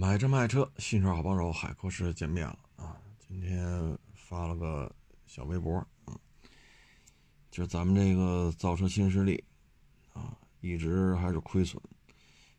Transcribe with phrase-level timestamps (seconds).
[0.00, 2.96] 买车卖车，新手好帮手，海阔士见面了啊！
[3.18, 4.94] 今天发了个
[5.26, 6.16] 小微博，嗯，
[7.50, 9.42] 就是咱们这个造车新势力
[10.12, 11.82] 啊，一直还是亏损。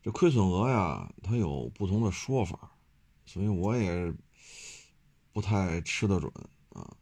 [0.04, 2.73] 这亏损额呀，它有不同的说法，
[3.25, 4.13] 所以我也
[5.31, 6.29] 不太吃得准
[6.71, 6.93] 啊。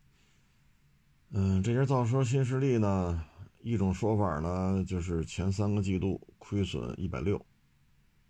[1.31, 3.25] 嗯，这家造车新势力呢，
[3.61, 7.43] 一种说法呢，就是前三个季度亏损一百六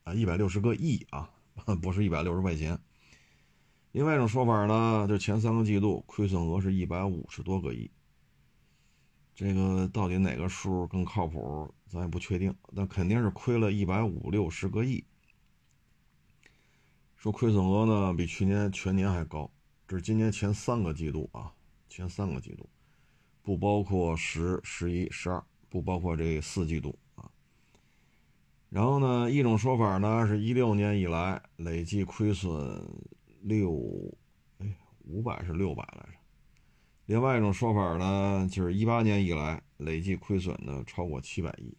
[0.05, 1.29] 啊，一百六十个亿啊。
[1.81, 2.79] 不是一百六十块钱。
[3.91, 7.89] 另外一种说法呢，就前三个季度亏损额是一百五十多个亿。
[9.33, 12.55] 这个到底哪个数更靠谱，咱也不确定。
[12.75, 15.03] 但肯定是亏了一百五六十个亿。
[17.15, 19.51] 说亏损额呢比去年全年还高，
[19.87, 21.53] 这是今年前三个季度啊，
[21.89, 22.69] 前三个季度，
[23.41, 26.97] 不包括十、十一、十二，不包括这四季度。
[28.69, 32.83] 然后呢，一种说法呢是一六年以来累计亏损
[33.41, 33.73] 六，
[34.59, 34.67] 哎，
[35.05, 36.19] 五百是六百来着。
[37.05, 41.73] 另外一种说法呢，就是一八年以来累计亏损呢超过七百亿。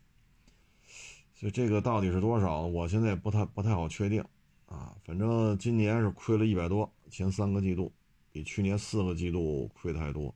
[1.34, 4.24] 所以这个到底是多少，我现在也不太不太好确定
[4.64, 4.96] 啊。
[5.04, 7.92] 反正今年是亏了一百多，前三个季度
[8.32, 10.34] 比去年四个季度亏的还多，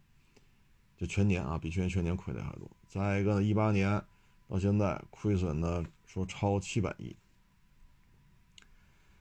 [0.98, 2.70] 就全年啊比去年全年亏的还多。
[2.86, 4.00] 再一个呢，一八年。
[4.48, 7.16] 到现在亏损呢，说超七百亿。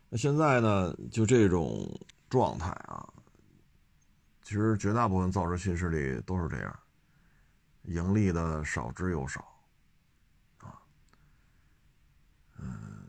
[0.09, 1.89] 那现在呢，就这种
[2.29, 3.07] 状态啊，
[4.43, 6.79] 其实绝大部分造车新势力都是这样，
[7.83, 9.39] 盈利的少之又少，
[10.57, 10.83] 啊，
[12.59, 13.07] 嗯，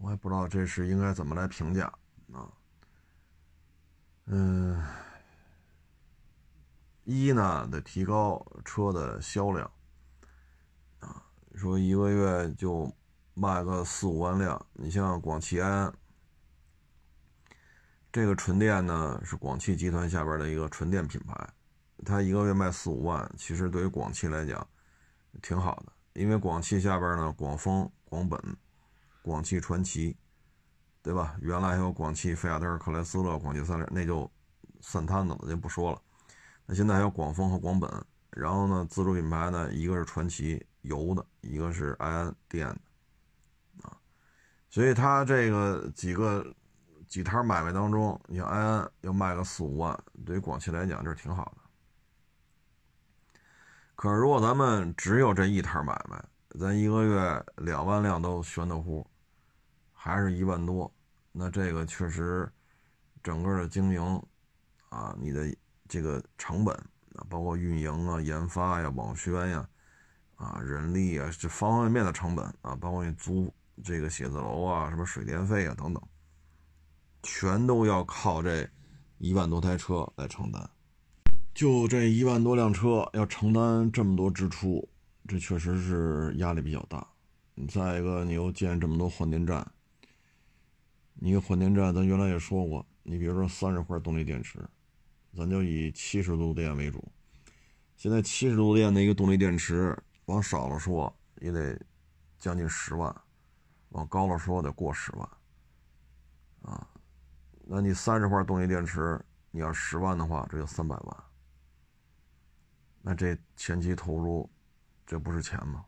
[0.00, 1.86] 我也不知道这是应该怎么来评价
[2.32, 2.50] 啊，
[4.24, 4.84] 嗯，
[7.04, 9.70] 一呢得提高车的销量。
[11.54, 12.90] 说一个月就
[13.34, 15.92] 卖个四五万辆，你像广汽安，
[18.12, 21.48] 这个纯电呢是广汽集团下边的一个纯电品牌，
[22.04, 24.66] 它一个月卖四五万，其实对于广汽来讲
[25.42, 28.40] 挺好的，因为广汽下边呢广丰、广本、
[29.22, 30.16] 广汽传祺，
[31.02, 31.36] 对吧？
[31.40, 34.30] 原来还有广汽菲亚特、克莱斯勒、广汽三菱，那就
[34.80, 36.00] 散摊子了，就不说了。
[36.66, 37.90] 那现在还有广丰和广本，
[38.30, 40.64] 然后呢，自主品牌呢，一个是传祺。
[40.82, 43.96] 油的一个是埃安电的，啊，
[44.70, 46.44] 所以他这个几个
[47.06, 51.62] 几摊买卖当中，你像埃安要卖个四五万，对于广汽来讲这是挺好的。
[53.94, 56.24] 可是如果咱们只有这一摊买卖，
[56.58, 59.06] 咱一个月两万辆都悬的乎，
[59.92, 60.90] 还是一万多，
[61.32, 62.50] 那这个确实
[63.22, 64.22] 整个的经营
[64.88, 65.54] 啊，你的
[65.86, 66.74] 这个成本
[67.16, 69.68] 啊，包括运营啊、研发呀、网宣呀。
[70.40, 73.52] 啊人力啊，这方方面面的成本啊，包括你租
[73.84, 76.02] 这个写字楼啊，什么水电费啊等等，
[77.22, 78.66] 全都要靠这
[79.18, 80.70] 一万多台车来承担。
[81.52, 84.88] 就这一万多辆车要承担这么多支出，
[85.28, 87.06] 这确实是压力比较大。
[87.68, 89.70] 再一个，你又建这么多换电站，
[91.12, 94.58] 你一个换电站，咱原来也说过，你比如说三十块动力电池，
[95.36, 97.06] 咱就以七十度电为主。
[97.98, 99.94] 现在七十度电的一个动力电池。
[100.26, 101.80] 往少了说也得
[102.38, 103.14] 将近十万，
[103.90, 105.28] 往高了说得过十万，
[106.62, 106.88] 啊，
[107.66, 109.20] 那你三十块动力电池，
[109.50, 111.24] 你要十万的话，这就三百万，
[113.02, 114.48] 那这前期投入，
[115.06, 115.84] 这不是钱吗？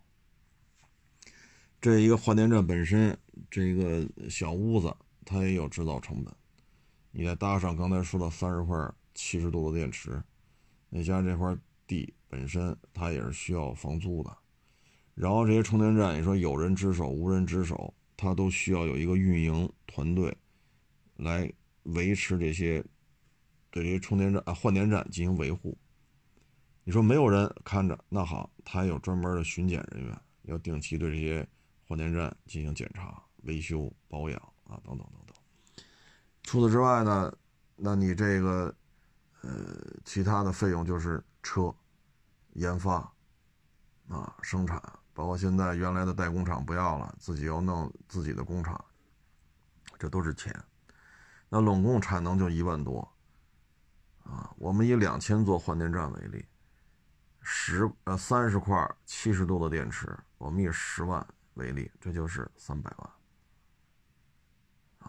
[1.81, 3.16] 这一个换电站本身，
[3.50, 6.34] 这一个小屋子它也有制造成本，
[7.10, 10.22] 你再搭上刚才说的三十块七十度的电池，
[10.88, 11.56] 你加这块
[11.87, 12.15] 地。
[12.32, 14.34] 本身它也是需要房租的，
[15.15, 20.34] 然后这些充电站，你说有人值守无人值守，它都需要有一个运营团队
[21.16, 22.82] 来维持这些
[23.71, 25.76] 对这些充电站啊换电站进行维护。
[26.84, 31.47] 你说没有人看着，那好，他有专门的巡检人员，要定期对这些
[31.87, 35.37] 换电站进行检查、维修、保养啊等等等等。
[36.45, 37.30] 除此之外呢，
[37.77, 38.74] 那你这个
[39.42, 39.51] 呃
[40.06, 41.71] 其他的费用就是车。
[42.53, 42.97] 研发，
[44.09, 44.81] 啊，生产，
[45.15, 48.83] 包括现在原来的代工厂不要了，自己要弄自己的工厂，
[49.99, 50.54] 这都是钱。
[51.49, 53.07] 那拢共产能就一万多，
[54.25, 56.45] 啊，我们以两千座换电站为例，
[57.41, 63.10] 十呃三十块七十度的电池，我们以十万为例，这就是三百万，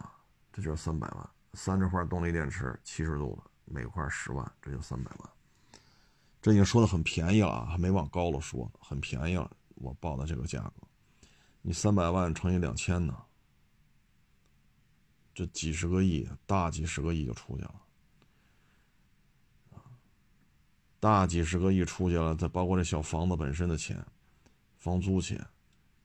[0.01, 0.13] 啊，
[0.51, 5.29] 这就是三百万，三十块动力电池七十度的，每块十万，这就三百万。
[6.43, 9.49] 这已经说的很便宜了，还没往高了说，很便宜了。
[9.75, 10.85] 我报的这个价格，
[11.61, 13.17] 你三百万乘以两千呢，
[15.33, 17.81] 这几十个亿，大几十个亿就出去了，
[20.99, 24.05] 大几十个亿出去了，再包括这小房子本身的钱、
[24.79, 25.41] 房租钱、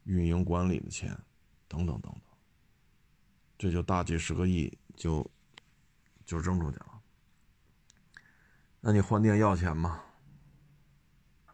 [0.05, 1.11] 运营管理的钱，
[1.67, 2.23] 等等等等，
[3.59, 5.29] 这就大几十个亿就
[6.25, 7.01] 就扔出去了。
[8.81, 10.01] 那你换电要钱吗？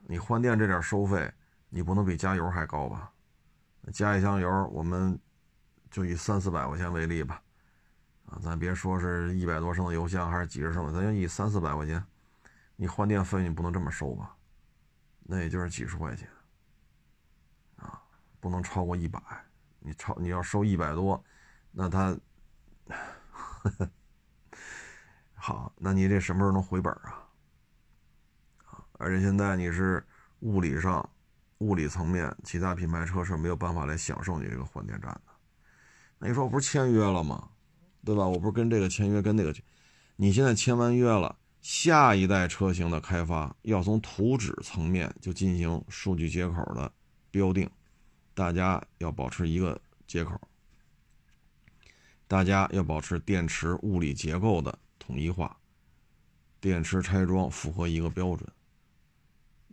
[0.07, 1.33] 你换电这点收费，
[1.69, 3.11] 你不能比加油还高吧？
[3.93, 5.19] 加一箱油，我们
[5.91, 7.43] 就以三四百块钱为例吧，
[8.27, 12.05] 啊，咱别说是一百多升的油箱还是几十升的，咱就以三四百块钱，
[12.77, 14.35] 你换电费你不能这么收吧？
[15.23, 16.29] 那也就是几十块钱，
[17.77, 18.03] 啊，
[18.41, 19.21] 不能超过一百。
[19.87, 21.23] 你超你要收一百多，
[21.71, 22.17] 那他，
[25.35, 27.24] 好，那你这什么时候能回本啊？
[28.99, 30.05] 而且现在你是
[30.41, 31.09] 物理上。
[31.59, 35.33] 物理层面，其他品牌车是没有办法来享受你这个换电站的。
[36.19, 37.49] 那你说我不是签约了吗？
[38.05, 38.27] 对吧？
[38.27, 39.55] 我不是跟这个签约，跟那个，
[40.17, 46.93] 你现在签完约了，下一代车型的开发要从图纸层面就进行数据接口的
[47.31, 47.71] 标定，
[48.35, 50.39] 大家要保持一个接口，
[52.27, 55.57] 大家要保持电池物理结构的统一化，
[56.61, 58.47] 电池拆装符合一个标准。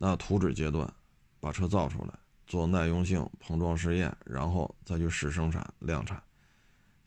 [0.02, 0.92] 那图纸阶段。
[1.44, 2.14] 把车造出来，
[2.46, 6.22] 做耐用性碰撞试验，然后再去试生产量产。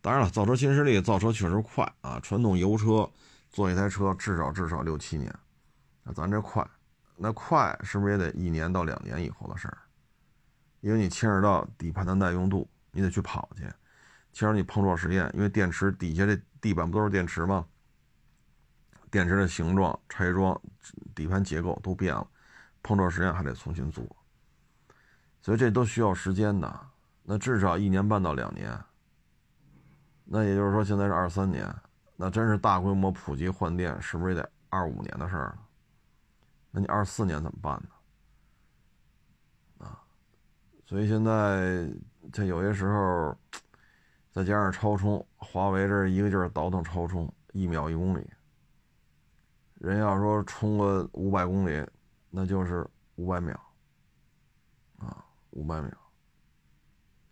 [0.00, 2.19] 当然了，造车新势力造车确实快啊！
[2.19, 3.08] 传统油车
[3.50, 5.32] 做一台车至少至少六七年，
[6.02, 6.69] 那咱这快，
[7.17, 9.79] 那快是不是也得一年到两年以后的事儿？
[10.81, 13.62] 因为你牵扯到底盘的耐用度，你得去跑去；
[14.32, 17.64] 牵扯你碰撞实验，因为电池底下这地板不都是电池吗？
[19.12, 20.61] 电池的形状、拆装、
[21.14, 22.26] 底盘结构都变了，
[22.84, 24.04] 碰撞实验还得重新做。
[25.40, 26.81] 所以这都需要时间的，
[27.25, 28.81] 那至少一年半到两年。
[30.25, 31.69] 那也就是说，现在是二三年，
[32.16, 35.58] 那真是大规模普及换电，是不是也得二五年的事儿
[36.70, 37.88] 那你二四年怎么办呢？
[39.86, 40.00] 啊，
[40.86, 41.86] 所以现在
[42.32, 43.36] 这有些时候，
[44.32, 48.26] 再加上超充，华为这一个劲儿倒腾超充，一秒一公里。
[49.75, 51.86] 人要说充个五百公里，
[52.36, 52.84] 那就是
[53.14, 53.58] 五百秒。
[54.96, 55.90] 啊，五百秒，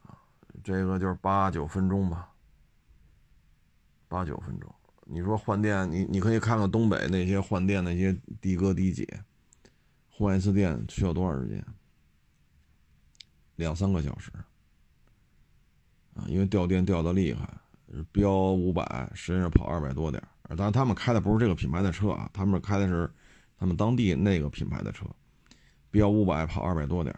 [0.03, 0.19] 啊，
[0.63, 2.29] 这个就是八九分钟吧，
[4.09, 4.75] 八九分钟。
[5.05, 9.07] 你说换电，你你可以看看东北那些换电那些的哥的姐，
[10.11, 11.65] 换一次电需要多长时间？
[13.57, 14.31] 两三个小时，
[16.15, 17.49] 啊，因为掉电掉的厉害，
[18.11, 23.11] 标五百，实际上跑二百多点当然，他们开的不是这个品牌的车啊，他们开的是
[23.63, 25.07] 他们当地那个品牌的车，
[25.89, 27.17] 标五百跑二百多点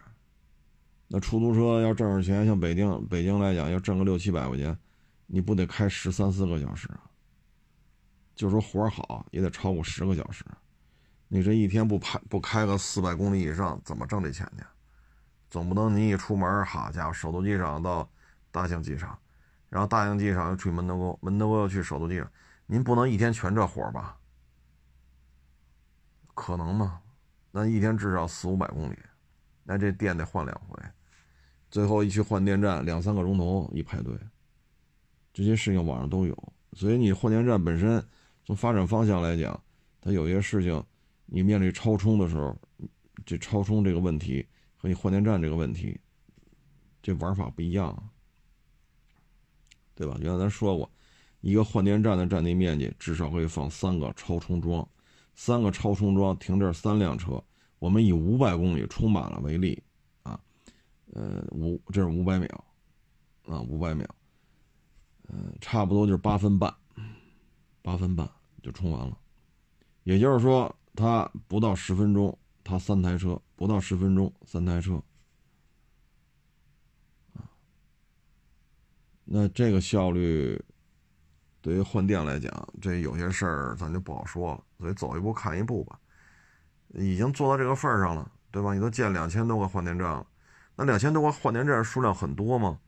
[1.08, 4.76] 那出租车要挣着钱，像北京，北京来讲要挣个六七百块钱，
[5.26, 7.00] 你不得开十三四个小时啊？
[8.34, 10.44] 就说活好也得超过十个小时，
[11.28, 14.64] 你这一天不拍不开个四百公里以上，怎么挣这钱去？
[15.48, 18.06] 总不能你一出门，好家伙，首都机场到
[18.50, 19.18] 大兴机场，
[19.70, 22.30] 然后大兴机场又去门头沟，门头沟又去首都机场，
[22.66, 24.18] 您不能一天全这活吧？
[26.34, 27.00] 可能吗？
[27.50, 28.96] 那一天至少四五百公里。
[29.62, 30.78] 那这电得换两回，
[31.70, 34.14] 最后一去换电站两三个钟头一排队，
[35.32, 36.52] 这些事情网上都有。
[36.74, 38.04] 所以你换电站本身
[38.44, 39.58] 从发展方向来讲，
[40.02, 40.84] 它有些事情
[41.24, 42.54] 你面对超充的时候，
[43.24, 45.98] 这超充这个问题和你换电站这个问题，
[47.00, 48.10] 这玩法不一样，
[49.94, 50.18] 对吧？
[50.20, 50.90] 原来咱说过，
[51.40, 54.86] 一个换电站的占地面积至少可以放三个超充桩，
[55.34, 57.42] 三个超充桩停这三辆车。
[57.78, 59.82] 我们以五百公里充满了为例，
[60.22, 60.40] 啊，
[61.12, 62.64] 呃，五这是五百秒，
[63.46, 64.06] 啊，五百秒，
[65.28, 66.74] 呃，差不多就是八分半，
[67.82, 68.26] 八分半
[68.62, 69.18] 就充完了。
[70.04, 74.94] 也就是说，它不到十分钟，它三台车，不到十分钟三台车，
[77.34, 77.44] 啊，
[79.24, 80.58] 那这个效率
[81.64, 85.98] 对于换电来讲，这有些事儿咱就不好说了，所以走一步看一步吧。
[86.88, 88.74] 已经做到这个份儿上了，对吧？
[88.74, 90.26] 你都建两千多个换电站了，
[90.76, 92.78] 那两千多个换电站数量很多吗？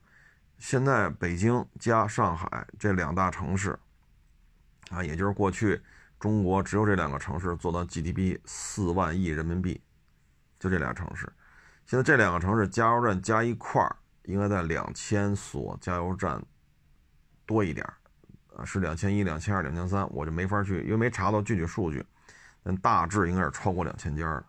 [0.59, 3.79] 现在北京加上海这两大城市，
[4.91, 5.81] 啊，也就是过去
[6.21, 9.81] 中国只有这两个城市做到 GDP 四万亿人民币，
[10.59, 11.33] 就这俩城市。
[11.87, 16.45] 现在这两个城市加油站加一块儿，应该在两千所加油站
[17.47, 17.95] 多一点儿，
[18.65, 22.05] 是两千一、两千二、两千三，我就没法去，因为没查到具体数据。
[22.63, 24.45] 但大致应该是超过两千家的，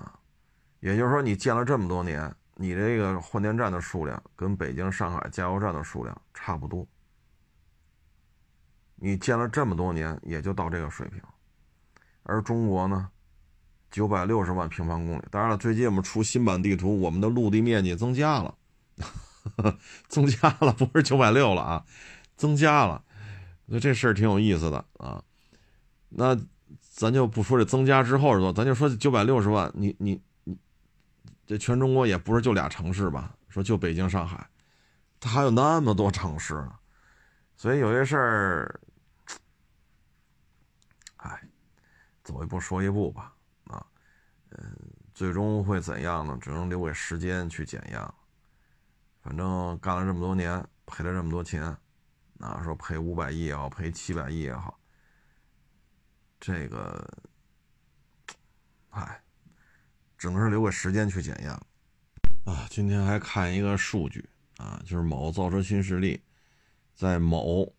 [0.00, 0.18] 啊，
[0.80, 6.86] 也就是说，你建了这么多年，你这个换电站的数量跟北京、上海加油站的数量差不多，
[8.96, 11.20] 你建了这么多年，也就到这个水平。
[12.22, 13.10] 而中国呢，
[13.90, 15.24] 九百六十万平方公里。
[15.30, 18.54] 当然了，最近我们出新版地图，我们的陆地面积增加了，
[20.08, 21.84] 增加了，不是九百六了啊，
[22.38, 23.04] 增加了。
[23.66, 25.22] 那这事儿挺有意思的啊。
[26.08, 26.34] 那
[26.80, 30.56] 咱就不说这增加之后是多，咱就说九百六十万，你你你，
[31.44, 33.34] 这全中国也不是就俩城市吧？
[33.50, 34.48] 说就北京、上海，
[35.20, 36.72] 它还有那么多城市呢。
[37.56, 38.80] 所以有些事儿，
[41.16, 41.42] 哎，
[42.22, 43.84] 走一步说一步吧，啊，
[44.50, 44.76] 嗯，
[45.12, 46.38] 最终会怎样呢？
[46.40, 48.00] 只能留给时间去检验。
[49.20, 51.76] 反正干了这么多年，赔了这么多钱，
[52.38, 54.78] 啊，说赔五百亿也好，赔七百亿也好，
[56.40, 57.22] 这个，
[58.90, 59.22] 哎，
[60.16, 61.50] 只能是留给时间去检验。
[62.44, 66.20] 啊，今天还看一个数据啊，就是某造车新势力。
[66.94, 67.72] 在某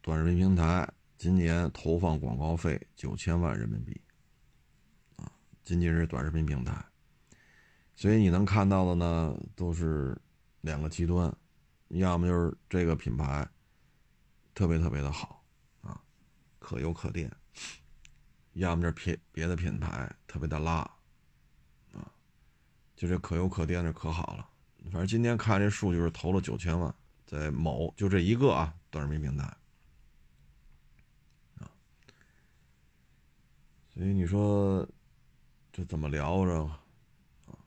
[0.00, 4.00] 短视频平台，今年投放广告费九千万人民币，
[5.16, 5.30] 啊，
[5.62, 6.82] 仅仅是短视频平台，
[7.94, 10.16] 所以你能看到的呢，都是
[10.62, 11.30] 两个极端，
[11.88, 13.46] 要么就是这个品牌
[14.56, 15.44] 特别特别的好，
[15.82, 16.00] 啊，
[16.58, 17.30] 可油可电，
[18.54, 20.78] 要么就是别别的品牌特别的拉，
[21.92, 22.10] 啊，
[22.96, 24.48] 就这可油可电这可好了，
[24.84, 26.92] 反正今天看这数据是投了九千万。
[27.26, 29.44] 在某就这一个啊，短视频平台
[31.58, 31.68] 啊，
[33.92, 34.88] 所以你说
[35.72, 36.62] 这怎么聊着
[37.46, 37.58] 啊？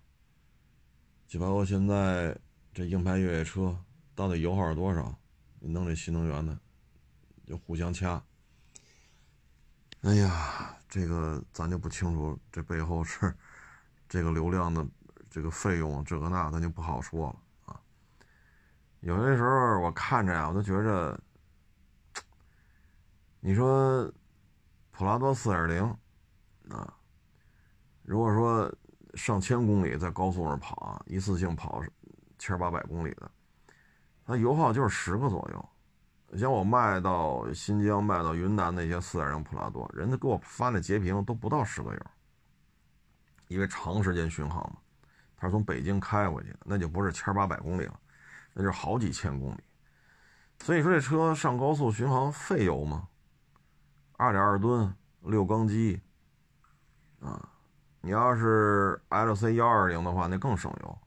[1.27, 2.33] 就包括现在
[2.73, 3.77] 这硬派越野车
[4.15, 5.13] 到底油耗是多少？
[5.59, 6.57] 你弄这新能源的
[7.49, 8.23] 就互相掐。
[10.01, 13.35] 哎呀，这个咱就不清楚，这背后是
[14.07, 14.85] 这个流量的
[15.31, 17.81] 这个费用这个那，咱就不好说了啊。
[18.99, 21.19] 有些时候我看着呀，我都觉着，
[23.39, 24.13] 你说
[24.91, 25.83] 普拉多四点零
[26.69, 26.93] 啊，
[28.03, 28.71] 如果说
[29.15, 31.83] 上千公里在高速上跑啊，一次性跑
[32.37, 33.31] 千八百公里的，
[34.23, 35.69] 它油耗就是十个左右。
[36.31, 41.99] 你像我卖到新疆、卖到云南那些四点零普拉多，人家给我发那截屏都不到十个油，
[43.47, 44.77] 因为长时间巡航嘛，
[45.35, 47.99] 他是从北京开回去，那就不是千八百公里了。
[48.51, 49.63] 那就好几千公里，
[50.59, 53.07] 所以说这车上高速巡航费油吗？
[54.17, 56.01] 二点二吨六缸机，
[57.21, 57.47] 啊，
[58.01, 60.97] 你要是 L C 幺二零的话，那更省油，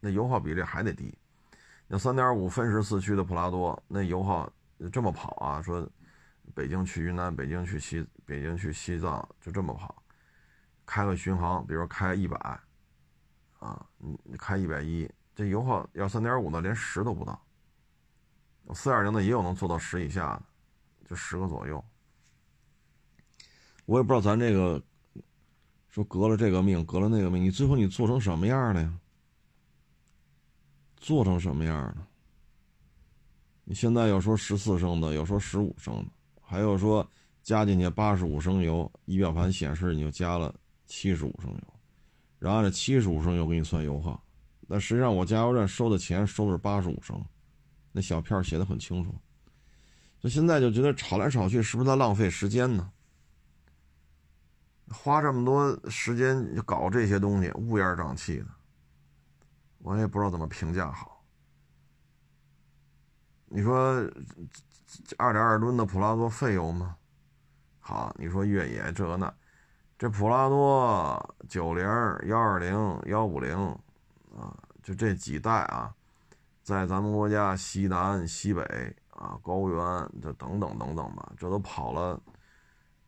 [0.00, 1.16] 那油耗比这还得低。
[1.86, 5.60] 那三点五分时四驱的普拉多，那油耗就这么跑啊？
[5.60, 5.86] 说
[6.54, 10.02] 北京去云南，北京去西，北京去西藏，就这么跑，
[10.86, 12.36] 开个巡航，比如开一百，
[13.58, 15.08] 啊，你开一百一。
[15.36, 17.40] 这油耗要三点五的，连十都不到。
[18.74, 20.42] 四点零的也有能做到十以下的，
[21.08, 21.84] 就十个左右。
[23.84, 24.82] 我也不知道咱这个
[25.88, 28.98] 说革了这个命，革了那个命，你最后你做成什么样了呀？
[30.96, 32.08] 做成什么样了？
[33.64, 36.06] 你现在要说十四升的，要说十五升的，
[36.40, 37.08] 还有说
[37.42, 40.54] 加进去八十五升油，仪表盘显示你就加了
[40.86, 41.74] 七十五升油，
[42.38, 44.22] 然后这七十五升油给你算油耗。
[44.72, 47.24] 那实际上，我加油站收的钱收的是八十五升，
[47.92, 49.14] 那小片写的很清楚。
[50.20, 52.90] 就现在就觉得吵来吵去，是不是在浪费时间呢？
[54.88, 58.46] 花这么多时间搞这些东西，乌烟瘴气的，
[59.78, 61.19] 我也不知道怎么评价好。
[63.50, 64.00] 你说
[65.18, 66.96] 二点二吨的普拉多费油吗？
[67.78, 69.30] 好，你说越野这那，
[69.98, 71.84] 这普拉多九零、
[72.28, 73.76] 幺二零、幺五零。
[74.38, 75.92] 啊，就这几代啊，
[76.62, 78.62] 在咱们国家西南、西北
[79.10, 79.76] 啊、高原
[80.22, 82.18] 这等等等等吧，这都跑了，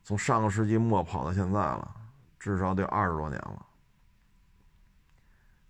[0.02, 1.94] 从上个世纪末跑到现在了，
[2.40, 3.64] 至少得二十多年了。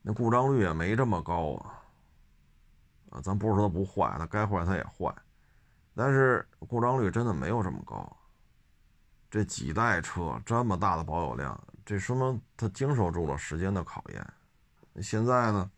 [0.00, 1.81] 那故障率也没这么高啊，
[3.12, 5.14] 啊，咱不是说它不坏，它该坏它也坏，
[5.94, 8.16] 但是故障率真的没有这么高。
[9.30, 14.26] 这几代车这么大的保有量，这说明它经受住了时间的考验。
[15.02, 15.70] 现在呢？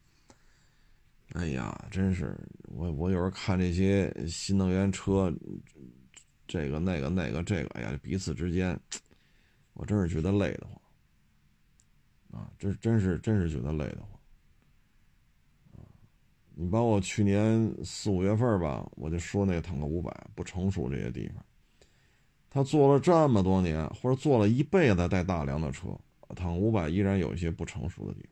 [1.35, 5.33] 哎呀，真是我我有时候看这些新能源车，
[6.47, 8.79] 这个那个那个这个，哎呀，彼此之间，
[9.73, 12.51] 我真是觉得累得慌啊！
[12.59, 14.14] 真真是真是觉得累得慌！
[16.57, 21.45] 你包括去年四五月份吧，我就说那个坦克五百不成熟这些地方，
[22.49, 25.89] 他做了这么多年，或者做了一辈子带大梁的车，
[26.37, 28.31] 坦克五百依然有一些不成熟的地方。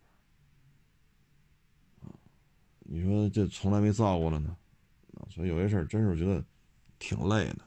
[2.78, 4.56] 你说这从来没造过了呢，
[5.28, 6.44] 所以有些事儿真是觉得
[6.98, 7.58] 挺累的，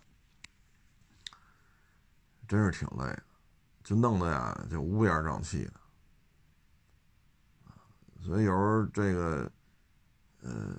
[2.48, 3.24] 真是挺累的，
[3.84, 5.74] 就弄得呀就乌烟瘴气的。
[8.24, 9.52] 所以有时候这个，
[10.46, 10.78] 呃，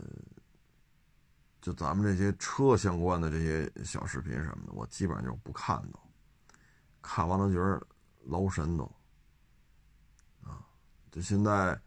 [1.61, 5.99] 就咱们这些车相关的这些小视频什么的，我基本上就不看都，
[7.03, 7.85] 看完了觉得
[8.27, 8.85] 劳神都。
[10.45, 10.65] 啊，
[11.11, 11.81] 就现在，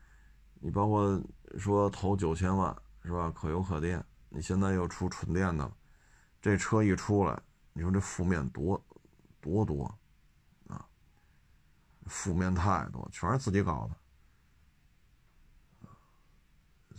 [0.59, 1.21] 你包括
[1.57, 3.31] 说投九千万是吧？
[3.31, 5.77] 可油可电，你现在又出纯电的了，
[6.41, 8.85] 这车一出来，你说这负面多？
[9.41, 9.85] 多多，
[10.67, 10.85] 啊，
[12.07, 13.95] 负面太多，全是自己搞的，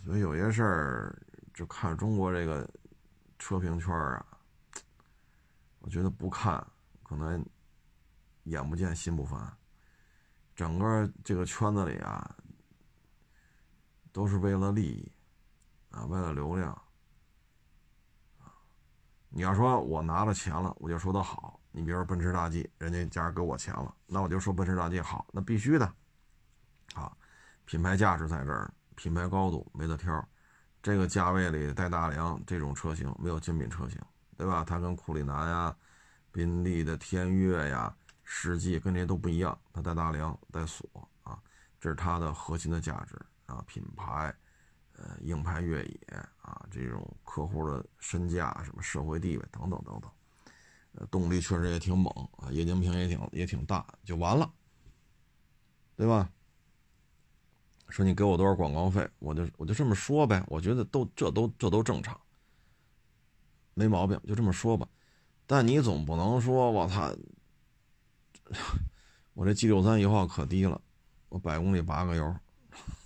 [0.03, 1.21] 所以有些事儿
[1.53, 2.67] 就看中国这个
[3.37, 4.25] 车评圈啊，
[5.79, 6.65] 我觉得不看
[7.03, 7.45] 可能
[8.43, 9.55] 眼不见心不烦，
[10.55, 12.35] 整个这个圈子里啊，
[14.11, 15.11] 都是为了利益，
[15.91, 16.81] 啊，为了流量，
[19.29, 21.59] 你要说我拿了钱了，我就说他好。
[21.73, 25.85] 你比如说奔驰大 G，人家家给我钱了，那我就说奔驰大 G 好，那必须的，
[26.95, 27.15] 啊，
[27.63, 30.23] 品牌价值在这儿，品牌高度没得挑，
[30.79, 33.99] 这个价位里带大梁这种车型没有精品车型，
[34.37, 34.63] 对吧？
[34.63, 35.75] 它跟库里南呀、
[36.31, 37.91] 宾利的天悦呀、
[38.23, 40.87] 世纪跟这些都不一样，它带大梁带锁
[41.23, 41.41] 啊，
[41.79, 44.31] 这是它的核心的价值啊，品牌，
[44.93, 50.11] 呃，硬派越野啊，这种客户的身价、什么社会地位等等等等。
[50.93, 54.47] 呃动力确实也挺猛啊，液晶屏也挺也挺大，就完了，
[55.95, 56.29] 对吧？
[57.91, 60.43] 说你给我多少广告费，我就我就这么说呗。
[60.47, 62.19] 我觉得都这都这都正常，
[63.73, 64.87] 没毛病，就这么说吧。
[65.45, 67.13] 但你总不能说我操，
[69.35, 70.79] 我这 G 六三油耗可低了，
[71.29, 72.33] 我百公里八个油，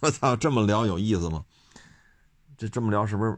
[0.01, 1.43] 我 操，这么聊有意思吗？
[2.55, 3.37] 这这么聊是不是？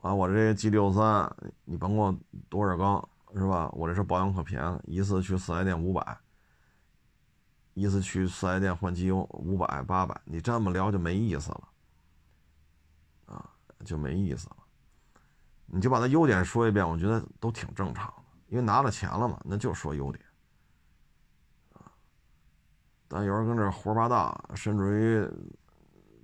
[0.00, 1.28] 啊，我这 G 六三，
[1.64, 2.16] 你甭管
[2.48, 3.68] 多少缸是吧？
[3.72, 6.16] 我这车保养可便宜了，一次去四 S 店五百，
[7.74, 11.68] 一次去四 S 店换机油五百八百，你这么聊就没意思了，
[13.26, 13.50] 啊，
[13.84, 14.56] 就没意思了。
[15.66, 20.24] 你就把它优点说一遍，我觉得都挺正常的，因为拿了钱了嘛，那就说优点，
[21.74, 21.92] 啊。
[23.08, 25.28] 但有人跟这胡八道，甚至于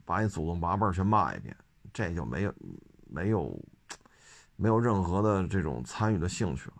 [0.04, 1.56] 把你祖宗八辈全骂一遍，
[1.92, 2.54] 这就没有。
[3.12, 3.60] 没有，
[4.54, 6.76] 没有任何的这种参与的兴趣了，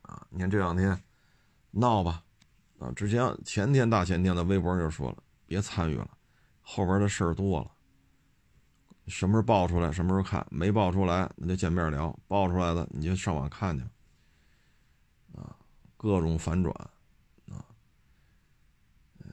[0.00, 0.26] 啊！
[0.30, 0.98] 你看这两天
[1.70, 2.24] 闹吧，
[2.80, 6.10] 啊，之前前天大前天的微博就说了，别参与了，
[6.62, 7.70] 后边的事儿多了，
[9.06, 13.84] 什么时候爆出来什么时候看，没爆出来那就见面聊，爆出来的你就上网看去，
[15.38, 15.54] 啊，
[15.98, 16.74] 各种反转。
[17.50, 17.62] 啊，
[19.24, 19.30] 嗯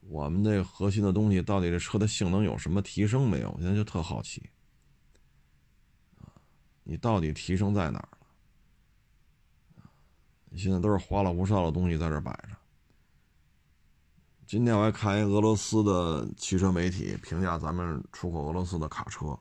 [0.00, 3.52] 我们这核心的东西到底这车的性能有什么提升没有？
[3.52, 4.50] 我现在就特好奇，
[6.82, 8.08] 你到底提升在哪儿？
[10.50, 12.56] 你现在都是花里胡哨的东西在这摆着。
[14.46, 19.38] 今天我还看一俄罗斯的汽车媒体评价咱们出口俄罗斯的卡车，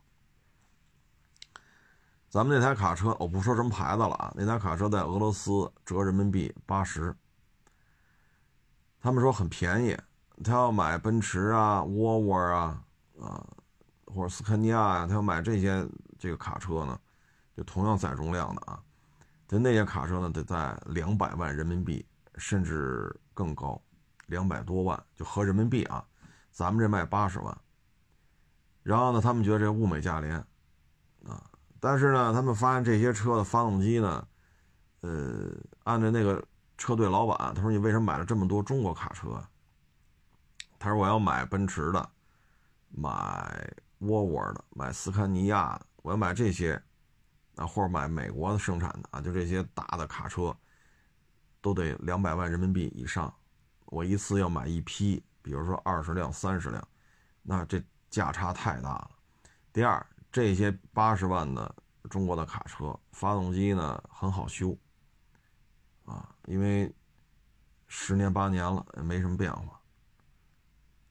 [2.29, 7.15] 咱们那台卡车我不说什么牌子了啊，那台卡车在俄罗斯折人民币八十，
[9.01, 9.97] 他们说很便宜。
[10.43, 12.81] 他要买奔驰啊、沃尔沃啊、
[13.19, 13.45] 啊
[14.05, 15.85] 或者斯堪尼亚呀，他要买这些
[16.17, 16.97] 这个卡车呢，
[17.57, 18.79] 就同样载重量的啊，
[19.49, 22.05] 就那些卡车呢得在两百万人民币，
[22.37, 23.81] 甚至更高，
[24.27, 26.05] 两百多万就合人民币啊，
[26.51, 27.57] 咱们这卖八十万。
[28.83, 30.35] 然后呢，他们觉得这物美价廉
[31.25, 31.43] 啊，
[31.79, 34.27] 但是呢，他们发现这些车的发动机呢，
[35.01, 35.49] 呃，
[35.83, 36.41] 按照那个
[36.77, 39.43] 车队老板，他说你为什么买了这么多中国卡车？
[40.77, 42.09] 他说：“我要买奔驰的，
[42.87, 46.81] 买沃尔沃的，买斯堪尼亚的，我要买这些，
[47.59, 50.55] 啊，或者买美国生产的啊，就这些大的卡车，
[51.61, 53.33] 都得两百万人民币以上。
[53.87, 56.87] 我一次要买一批，比如说二十辆、三十辆，
[57.41, 59.11] 那这价差太大了。
[59.73, 61.75] 第二，这些八十万的
[62.09, 64.77] 中国的卡车，发动机呢很好修，
[66.05, 66.93] 啊，因为
[67.87, 69.79] 十年八年了，也没什么变化。”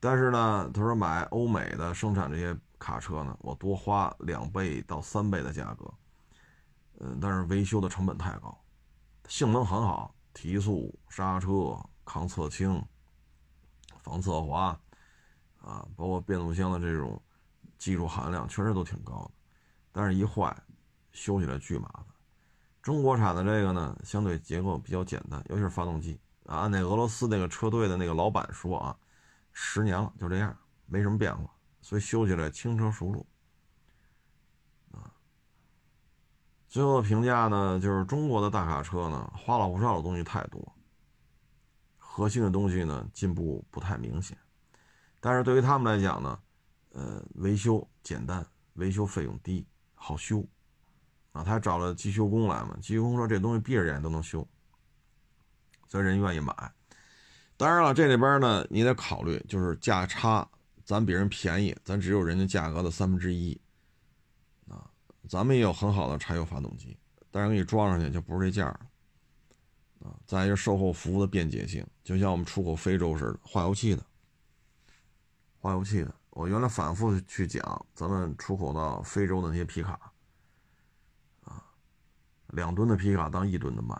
[0.00, 5.92] 但是呢，他说买欧美的生产这些卡车呢，我多花两倍到三倍的价格，
[7.00, 8.56] 嗯，但是维修的成本太高，
[9.28, 12.84] 性能很好，提速、刹车、抗侧倾、
[14.02, 14.78] 防侧滑，
[15.61, 17.20] 啊，包括变速箱的这种
[17.78, 19.30] 技术含量确实都挺高的，
[19.92, 20.56] 但是一坏，
[21.12, 22.06] 修起来巨麻烦。
[22.82, 28.96] 中国产的这个呢，相对结构比较简单，尤其是发动机啊，那俄罗斯那个车队的那个老板说啊。
[29.61, 30.56] 十年了，就这样，
[30.87, 33.26] 没什么变化，所以修起来轻车熟路，
[34.92, 35.11] 啊，
[36.68, 40.61] 最后的评价呢，就是中国的大卡车呢，花里胡哨的东西太多，
[41.96, 44.37] 核心的东西呢进步不太明显。
[45.18, 46.38] 但是对于他们来讲呢，
[46.92, 50.44] 呃，维修简单，维修费用低，好修，
[51.33, 54.46] 啊，他找了机修工来嘛，机修工说这东西闭着眼都能修，
[55.88, 56.54] 所以人愿意买。
[57.57, 60.46] 当然了，这里边呢，你得考虑就是价差，
[60.85, 63.59] 咱比人便宜，咱只有人家价格的三分之一，
[65.29, 66.97] 咱们也有很好的柴油发动机，
[67.31, 68.81] 但是给你装上去就不是这价了，
[70.01, 74.03] 啊，再一个售后服务的便捷性，就像我们出口非洲似的，化油器的。
[75.61, 80.12] 化油器的，我原来反复去讲，咱们出口到非洲的那些皮卡，
[81.45, 81.62] 啊，
[82.49, 83.95] 两吨的皮卡当一吨的卖，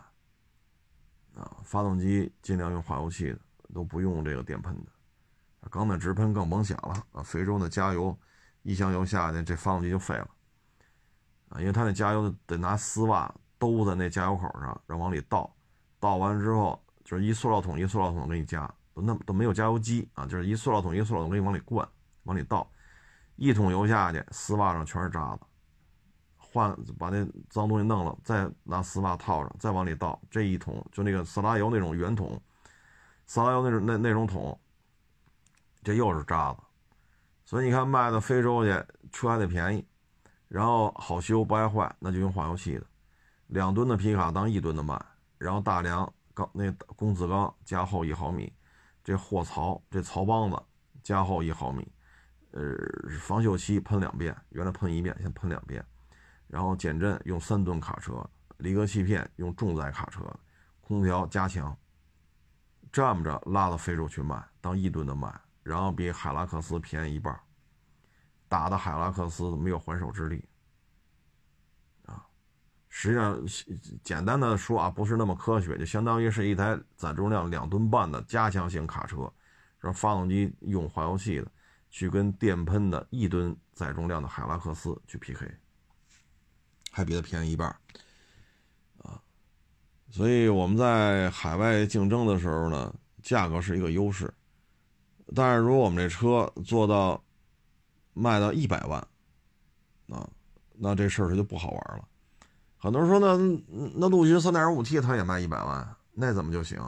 [1.35, 3.39] 啊，发动机尽量用化油器的，
[3.73, 7.21] 都不用这个电喷的，缸内直喷更甭想了啊！
[7.21, 8.17] 非洲那加油，
[8.63, 10.29] 一箱油下去，这发动机就废了，
[11.49, 15.53] 啊，因为他那加油得拿丝袜兜在那加油口上，然后往里倒，
[15.99, 18.71] 倒完之后就是一塑料桶一塑料桶给你加。
[18.91, 21.87] 都那都没有加油机啊，就是一塑料桶一塑料桶给你往里灌，
[22.23, 22.69] 往里倒，
[23.37, 25.41] 一桶油下去，丝袜上全是渣子，
[26.35, 32.41] 换把那脏东西弄了，再拿丝袜套上，再往里倒，这一桶就那个色拉油那种圆桶，
[33.25, 34.59] 色拉油那种那那种桶，
[35.81, 36.59] 这又是渣子，
[37.45, 38.71] 所以你看卖到非洲去，
[39.13, 39.85] 车还得便宜，
[40.49, 42.85] 然后好修不爱坏，那就用化油器的，
[43.47, 44.99] 两吨的皮卡当一吨的卖，
[45.37, 48.51] 然后大梁钢那工字钢加厚一毫米。
[49.01, 50.61] 这货槽这槽帮子
[51.01, 51.89] 加厚一毫米，
[52.51, 52.75] 呃，
[53.19, 55.83] 防锈漆喷两遍，原来喷一遍，先喷两遍，
[56.47, 58.23] 然后减震用三吨卡车，
[58.57, 60.21] 离合器片用重载卡车，
[60.81, 61.75] 空调加强，
[62.91, 65.33] 这么着拉到非洲去卖，当一吨的卖，
[65.63, 67.39] 然后比海拉克斯便宜一半，
[68.49, 70.43] 打的海拉克斯没有还手之力
[72.05, 72.25] 啊。
[72.89, 73.39] 实际上，
[74.03, 79.31] 简单的说啊，不是那么科学，就相当于是一台载重量两吨半的加强型卡车，
[79.79, 81.49] 让发动机用化油器的，
[81.89, 85.49] 去跟电喷的一吨载重量的海拉克斯去 PK，
[86.91, 87.69] 还比它便宜一半，
[89.03, 89.21] 啊，
[90.09, 94.33] 所以我们在海外竞争的时候呢，价格是一个优势，
[95.35, 97.23] 但是如果我们这车做到
[98.13, 98.99] 卖到一百万，
[100.09, 100.29] 啊，
[100.73, 102.07] 那这事儿它就不好玩了。
[102.77, 103.35] 很多人说那
[103.95, 106.79] 那陆巡三点五 T 它也卖一百万，那怎么就行？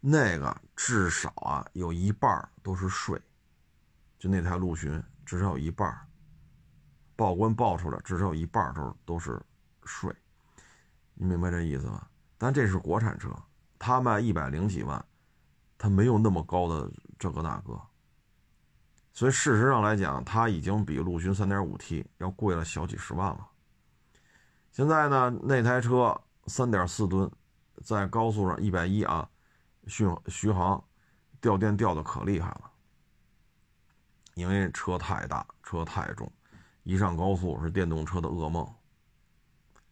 [0.00, 3.20] 那个至少啊有一半都是税，
[4.18, 5.96] 就那台陆巡至少有一半
[7.14, 9.40] 报关报出来至少有一半都都是
[9.84, 10.12] 税，
[11.14, 12.04] 你明白这意思吗？
[12.36, 13.30] 但这是国产车，
[13.78, 15.04] 它卖一百零几万，
[15.78, 17.80] 它没有那么高的这个那个，
[19.12, 23.46] 所以事实上来讲，它已经比陆巡三点五 T 要贵了小几十万了。
[24.70, 27.30] 现在呢，那台车三点四吨，
[27.84, 29.28] 在高速上一百一啊，
[29.86, 30.82] 续续航，
[31.42, 32.70] 掉电掉的可厉害了。
[34.34, 36.32] 因为车太大，车太重，
[36.84, 38.66] 一上高速是电动车的噩梦。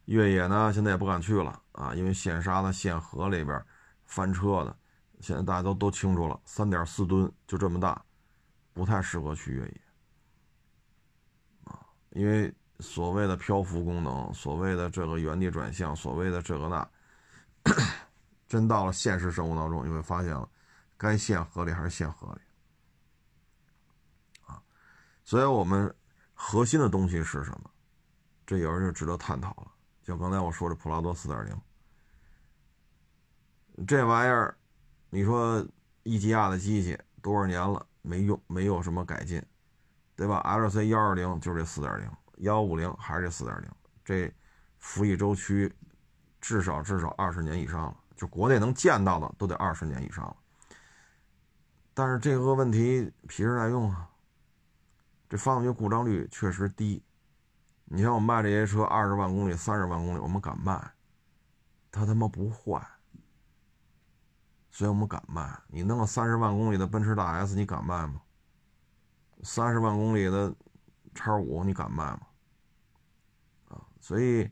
[0.05, 3.63] 越野呢，现在也不敢去了啊，因为陷沙子、陷河里边
[4.05, 4.75] 翻车的，
[5.19, 8.03] 现在大家都都清楚了，三点四吨就这么大，
[8.73, 9.81] 不太适合去越野
[11.65, 12.53] 啊，因为。
[12.79, 16.89] 所谓的漂浮功能，所谓的这个原地转向，所谓的这个那，
[18.47, 20.49] 真到了现实生活当中，你会发现了，
[20.97, 22.41] 该陷河里还是陷河里，
[24.47, 24.59] 啊，
[25.23, 25.95] 所以我们
[26.33, 27.69] 核心的东西是什么？
[28.47, 29.71] 这有人就值得探讨了。
[30.01, 31.55] 就刚才我说的普拉多四点零，
[33.85, 34.57] 这玩意儿，
[35.11, 35.63] 你说
[36.01, 39.43] 一吉亚的机器多少年了没用，没有什么改进，
[40.15, 42.09] 对吧？L C 幺二零就是这四点零。
[42.37, 43.69] 幺五零还是这四点零，
[44.03, 44.33] 这
[44.79, 45.71] 服役周期
[46.39, 50.35] 至少至少二十年以上了，就国内能见到的都得二十年以上了。
[51.93, 54.09] 但是这个问题皮实耐用啊，
[55.29, 57.03] 这发动机故障率确实低。
[57.85, 60.81] 你像我卖这些车二十万公里、三十万公里，我们敢卖，
[61.91, 62.81] 它他妈不坏，
[64.71, 65.61] 所以我们敢卖。
[65.67, 68.21] 你弄个三十万公里的奔驰大 S，你敢卖吗？
[69.43, 70.53] 三十万公里的
[71.13, 72.21] 叉五，你敢卖吗？
[73.69, 74.49] 啊所以，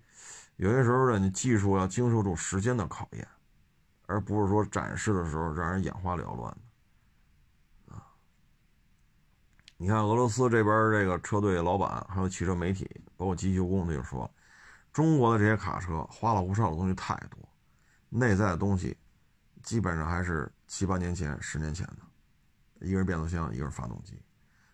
[0.58, 3.28] 有些时候呢，你技术要经受住时间的考验，
[4.08, 6.52] 而不是说展示的时候让人眼花缭乱
[7.88, 7.96] 的。
[7.96, 8.06] 啊，
[9.78, 14.30] 你看俄罗斯这边这个车队老板，还有汽车媒体，包括机修工，他就说，
[14.92, 17.40] 中国的这些卡车花里胡哨的东西太多，
[18.10, 18.98] 内在的东西
[19.64, 24.20] 基本上还是七八年前、十年前的，一个是变速箱，一个是发动机。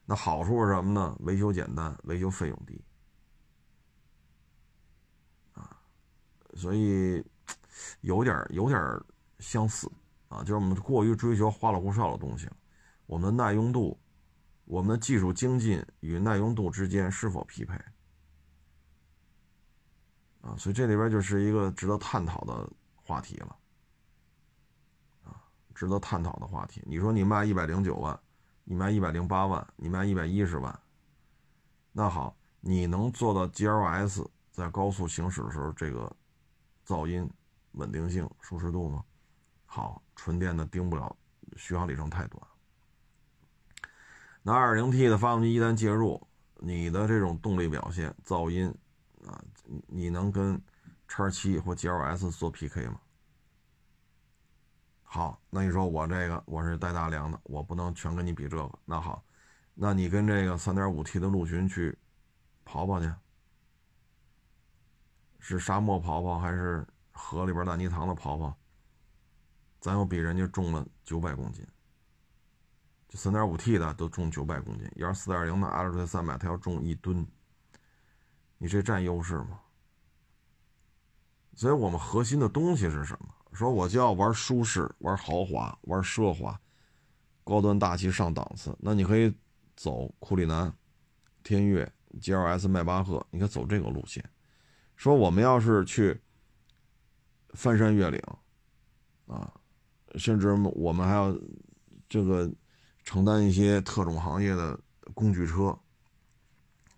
[0.05, 1.15] 那好处是什么呢？
[1.21, 2.79] 维修简单，维修费用低。
[5.53, 5.77] 啊
[6.53, 7.23] 所以
[8.01, 8.79] 有点有点
[9.39, 9.91] 相似
[10.29, 12.49] 啊，就是我们过于追求花里胡哨的东西。
[13.07, 13.99] 我们的耐用度，
[14.65, 17.75] 我们的技术精进与耐用度之间是否匹配？
[20.41, 23.57] 啊，所以这里边就是一个值得探讨的话题了。
[25.75, 26.81] 值得探讨的话题。
[26.85, 28.17] 你说你卖一百零九万，
[28.63, 30.79] 你卖一百零八万，你卖一百一十万，
[31.91, 36.11] 那好，你能做到 GLS 在高速行驶的时候这个
[36.87, 37.29] 噪音
[37.73, 39.03] 稳定性、舒适度吗？
[39.65, 41.15] 好，纯电的盯不了，
[41.57, 42.41] 续航里程太短。
[44.41, 46.25] 那 2.0T 的发动机一旦介入，
[46.59, 48.73] 你的这种动力表现、噪音
[49.27, 49.43] 啊，
[49.87, 50.61] 你能跟
[51.07, 52.99] 叉七或 GLS 做 PK 吗？
[55.15, 58.79] 好，那你说我这个我是带大梁的，我不能全跟你比这个。
[58.83, 59.23] 那好，
[59.73, 61.97] 那你跟这个 3.5T 的陆巡去
[62.65, 63.09] 跑跑去，
[65.39, 68.53] 是沙漠跑跑还是河里边烂泥塘的跑跑？
[69.79, 71.65] 咱又比人家重了九百公斤。
[73.11, 77.25] 三点五 T 的都重九百公斤，要是四点零的 L 三百，它要重一吨，
[78.57, 79.61] 你这占优势吗？
[81.53, 83.33] 所以我们核心的东西是什么？
[83.55, 86.59] 说我就要玩舒适、玩豪华、玩奢华、
[87.43, 89.33] 高端大气上档次，那你可以
[89.75, 90.71] 走库里南、
[91.41, 94.23] 天悦、GLS、迈巴赫，你可以走这个路线。
[94.95, 96.21] 说我们要是去
[97.53, 98.21] 翻山越岭
[99.25, 99.51] 啊，
[100.15, 101.35] 甚至我们还要
[102.09, 102.51] 这个。
[103.07, 104.79] 承担一些特种行业的
[105.13, 105.77] 工具车，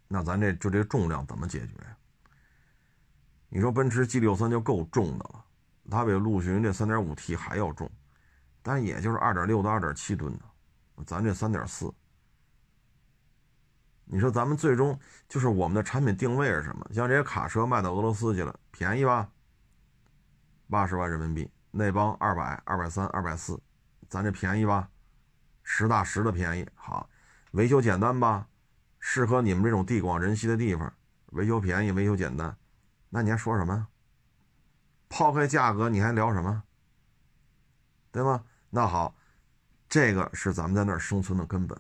[0.08, 1.74] 那咱这就这重量怎么解决？
[3.50, 5.44] 你说奔驰 G 六三就够重的了，
[5.90, 7.90] 它比陆巡这三点五 T 还要重，
[8.62, 11.94] 但也就是二点六到二点七吨的，咱这三点四。
[14.10, 14.98] 你说咱们最终
[15.28, 16.88] 就是我们的产品定位是什么？
[16.94, 19.30] 像这些卡车卖到俄罗斯去了，便宜吧？
[20.70, 23.60] 八十万人民币，那帮二百、二百三、二百四，
[24.10, 24.90] 咱这便宜吧？
[25.64, 27.10] 实打实的便宜，好，
[27.52, 28.48] 维修简单吧？
[29.00, 30.94] 适合你们这种地广人稀的地方，
[31.32, 32.56] 维修便宜，维修简单，
[33.10, 33.88] 那你还说什么？
[35.10, 36.64] 抛开价格，你还聊什么？
[38.12, 38.44] 对吗？
[38.70, 39.16] 那好，
[39.88, 41.80] 这个是咱们在那儿生存的根本。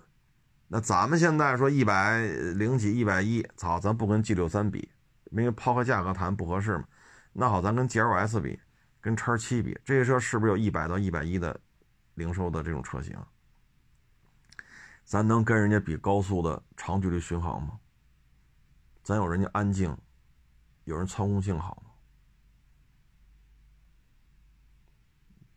[0.67, 4.89] 那咱们现在说一百零几、一百一，操，咱不跟 G 六三比，
[5.31, 6.85] 因为抛开价格谈不合适嘛。
[7.33, 8.59] 那好，咱跟 GLS 比，
[8.99, 11.59] 跟叉七比，这些车是不是有一百到一百一的
[12.15, 13.17] 零售的这种车型？
[15.05, 17.79] 咱能跟人家比高速的长距离巡航吗？
[19.03, 19.97] 咱有人家安静，
[20.83, 21.81] 有人操控性好？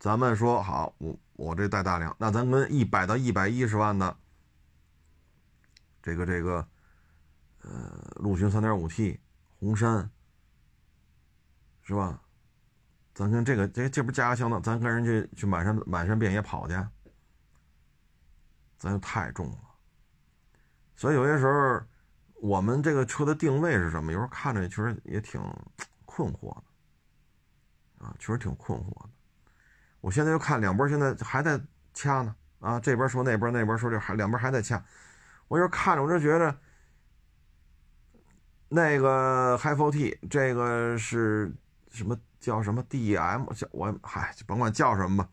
[0.00, 4.16] 咱们说好，我我这带大梁，那咱跟一百到一百一十万的
[6.02, 6.66] 这个这个，
[7.60, 9.20] 呃，陆巡三点五 T
[9.58, 10.10] 红山，
[11.82, 12.18] 是吧？
[13.12, 16.72] 咱跟这个这这不价格相当，咱跟人家去满山满山遍野跑去。
[18.78, 19.58] 咱就太重了，
[20.96, 21.82] 所以有些时候，
[22.40, 24.10] 我们这个车的定位是什么？
[24.10, 25.38] 有时候看着确实也挺
[26.06, 26.64] 困惑的，
[28.06, 29.10] 啊，确实挺困惑的。
[30.00, 31.60] 我现在就看两边现在还在
[31.92, 34.82] 掐呢，啊，这边说那边，那边说这还两边还在掐，
[35.48, 36.56] 我就看着我就觉得，
[38.68, 41.52] 那个 Hi4T 这个是
[41.90, 45.28] 什么叫什么 DM 叫我嗨就，甭管叫什么吧。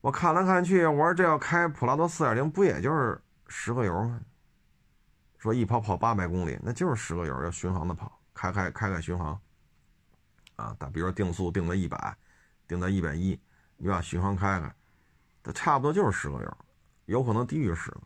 [0.00, 4.20] 我看来看去，我说这要开普拉多四点零，不也就是十个油吗？
[5.38, 9.40] 说一跑跑八百公里，那就是十个油，要巡航的跑，开开开开巡航。
[10.56, 12.16] 啊，打比如说定速定在一百，
[12.66, 13.38] 定在一百一，
[13.84, 14.72] 你把巡航开开，
[15.42, 16.56] 它差不多就是十个油，
[17.06, 18.00] 有可能低于十个。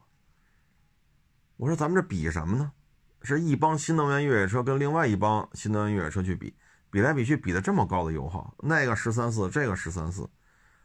[1.58, 2.72] 我说咱们这比什么呢？
[3.20, 6.56] 是一帮新能源越野车跟另外一帮新能源越野车去比，
[6.90, 10.26] 比来比去比的这么高的油耗，那个十三四，这个十三四。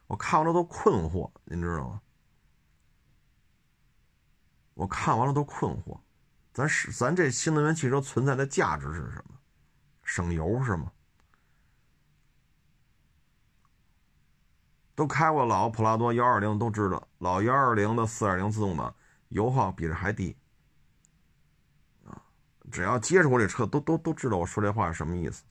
[0.08, 2.02] 我看完了都困惑，您知道吗？
[4.74, 5.98] 我看完了都困惑，
[6.54, 9.36] 咱是咱这新能源汽车存在的价值是什么？
[10.04, 10.92] 省油是吗？
[14.96, 18.94] 都开过老普拉多幺二零都知道，老幺二零的四点零自动挡
[19.30, 20.36] 油耗比这还低
[22.06, 22.22] 啊！
[22.72, 25.44] 只要接触过这车，都都都知道我说这话是什么意思。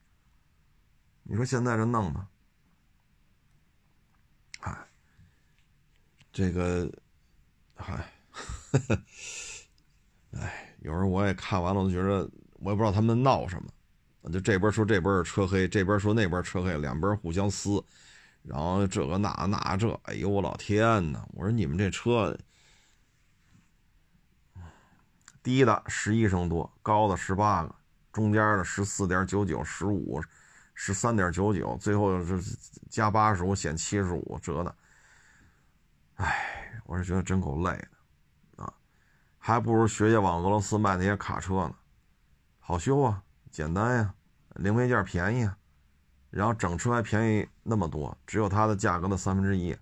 [1.22, 2.26] 你说现在这弄的？
[6.32, 6.88] 这个，
[7.74, 8.08] 嗨，
[10.30, 13.68] 哎，有时候我也看完了，我觉得我也不知道他们闹什么。
[14.30, 17.82] 就这边说这边是车黑，这边说那边车黑，两边互相撕，
[18.42, 21.24] 然后这个那那这，哎呦我老天呐！
[21.34, 22.36] 我说你们这车，
[25.42, 27.74] 低的十一升多，高的十八个，
[28.12, 30.22] 中间的十四点九九、十五、
[30.74, 32.40] 十三点九九，最后是
[32.88, 34.74] 加八十五减七十五折的。
[36.14, 38.72] 哎，我是觉得真够累的啊，
[39.38, 41.74] 还不如学学往俄罗斯卖那些卡车呢，
[42.58, 44.14] 好修啊，简单呀，
[44.56, 45.56] 零配件便宜啊，
[46.30, 49.76] 然后整车还便宜那么多，只有它的价格的三分之一。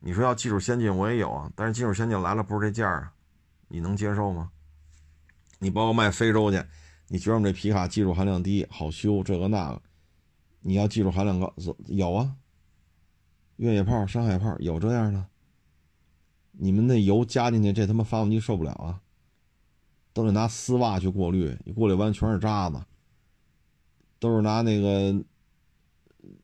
[0.00, 3.12] 你说要技术先进，我也有啊，但是技术先进来了不是这价啊，
[3.68, 4.50] 你能接受吗？
[5.58, 6.62] 你包括卖非洲去，
[7.08, 9.82] 你觉得我们这皮卡技术含量低，好修这个那个，
[10.60, 11.52] 你要技术含量高，
[11.86, 12.36] 有啊。
[13.56, 15.26] 越野炮、山海炮有这样的，
[16.52, 19.00] 你们那油加进去，这他妈发动机受不了啊！
[20.12, 22.78] 都得拿丝袜去过滤，你过滤完全是渣子。
[24.18, 25.24] 都是拿那个，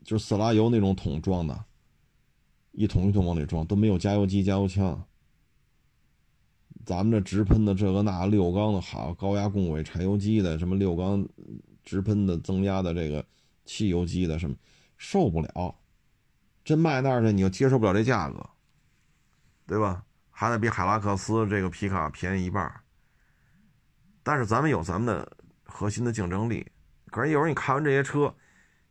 [0.04, 1.64] 就是色拉油那种桶装的，
[2.72, 5.04] 一桶一桶往里装，都没有加油机、加油枪。
[6.84, 11.24] 咱们这直喷的这个那六缸的好，高压共轨柴油机的，什么六缸
[11.84, 13.24] 直喷的增压的这个
[13.64, 14.56] 汽油机的什么，
[14.98, 15.74] 受不了。
[16.64, 18.50] 真卖那儿去，你又接受不了这价格，
[19.66, 20.04] 对吧？
[20.30, 22.80] 还得比海拉克斯这个皮卡便宜一半。
[24.24, 26.66] 但是咱们有咱们的核心的竞争力。
[27.12, 28.34] 可是有时候你看完这些车，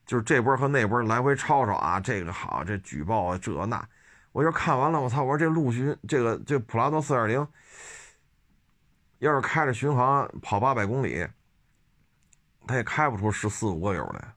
[0.06, 3.86] 就是这波和那波来回吵吵啊，这个好，这举报啊，这那，
[4.32, 5.24] 我就看完了，我操！
[5.24, 7.48] 我说这陆巡这个这普拉多四点零，
[9.18, 11.28] 要是开着巡航跑八百公里，
[12.68, 14.34] 它也开不出十四五个油来。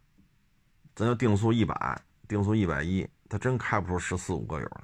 [0.97, 3.07] 咱就定速一百，定速一百一。
[3.29, 4.81] 它真开不出十四五个油来，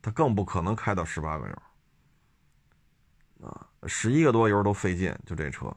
[0.00, 5.74] 它更不可能开到十八个油，啊，十一个多油都费劲，就这车，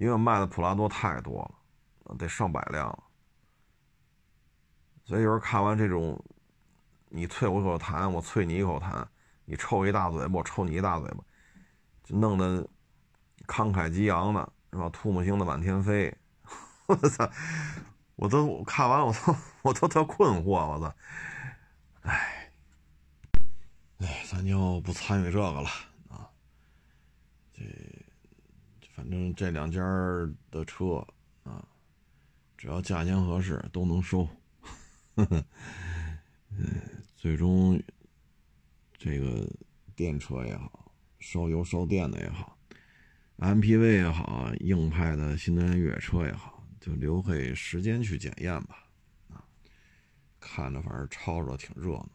[0.00, 1.42] 因为卖的普拉多太多
[2.04, 3.04] 了，得上百辆了，
[5.04, 6.18] 所以有时候看完这种，
[7.10, 9.06] 你啐我一口痰，我啐你一口痰，
[9.44, 11.18] 你抽一大嘴巴，我抽你一大嘴巴，
[12.02, 12.66] 就弄得
[13.46, 14.88] 慷慨激昂的，是吧？
[14.88, 16.16] 吐沫星子满天飞，
[16.88, 17.30] 我操！
[18.16, 20.94] 我都看完了，我都我都特困惑，我操！
[22.00, 22.50] 哎，
[23.98, 25.68] 哎，咱就不参与这个了
[26.08, 26.30] 啊。
[27.52, 27.62] 这
[29.00, 29.80] 反正这两家
[30.50, 30.96] 的车
[31.42, 31.66] 啊，
[32.58, 34.28] 只要价钱合适，都能收。
[35.16, 35.42] 嗯，
[37.16, 37.82] 最终
[38.98, 39.50] 这个
[39.96, 42.58] 电车也好，烧油烧电的也好
[43.38, 46.62] ，MPV 也好，硬派的新能源越野车也好。
[46.78, 48.84] 就留给时间去检验吧，
[49.30, 49.42] 啊，
[50.38, 52.10] 看着反正吵着挺热闹。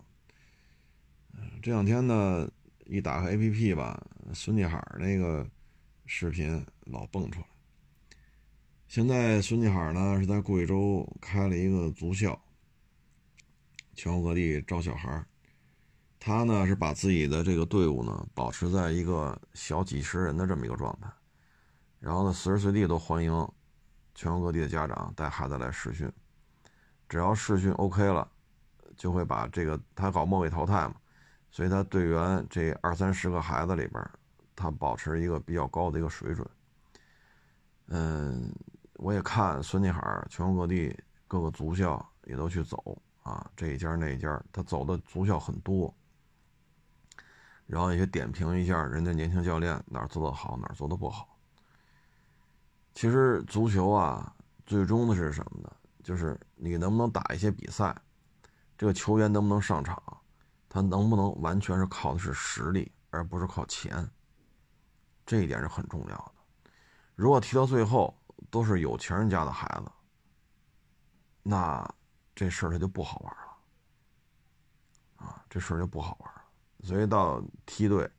[1.63, 2.47] 这两天呢，
[2.85, 5.47] 一打开 APP 吧，孙继海那个
[6.05, 7.47] 视频老蹦出来。
[8.87, 12.39] 现在孙继海呢是在贵州开了一个足校，
[13.93, 15.25] 全国各地招小孩
[16.19, 21.11] 他呢是把自己的这个队伍呢保持在一个小几十人的这么一个状态，
[21.99, 23.47] 然后呢随时随地都欢迎。
[24.17, 26.09] 全国各地的家长带孩子来试训，
[27.09, 28.25] 只要试训 OK 了，
[28.95, 30.95] 就会把这个他搞末位淘汰嘛，
[31.51, 34.09] 所以他队员这二三十个孩子里边，
[34.55, 36.47] 他保持一个比较高的一个水准。
[37.87, 38.51] 嗯，
[38.95, 45.93] 我也看孙继海全国各地各个足校也都去走啊，这一家那一家，他走的足校很多，
[47.67, 51.37] 然后也点评一下人家年轻教练哪儿做的好，哪儿做的不好。
[52.93, 54.33] 其实足球啊，
[54.65, 55.71] 最终的是什么呢？
[56.03, 57.95] 就是你能不能打一些比赛，
[58.77, 60.01] 这个球员能不能上场，
[60.69, 64.07] 他能不能完全是靠的是实力，而不是靠钱。
[65.25, 66.31] 这一点是很重要的。
[67.15, 68.15] 如果踢到最后
[68.49, 69.91] 都是有钱人家的孩子，
[71.43, 71.87] 那
[72.33, 76.41] 这事儿他就不好玩了，啊，这事儿就不好玩了。
[76.83, 78.09] 所以到梯队，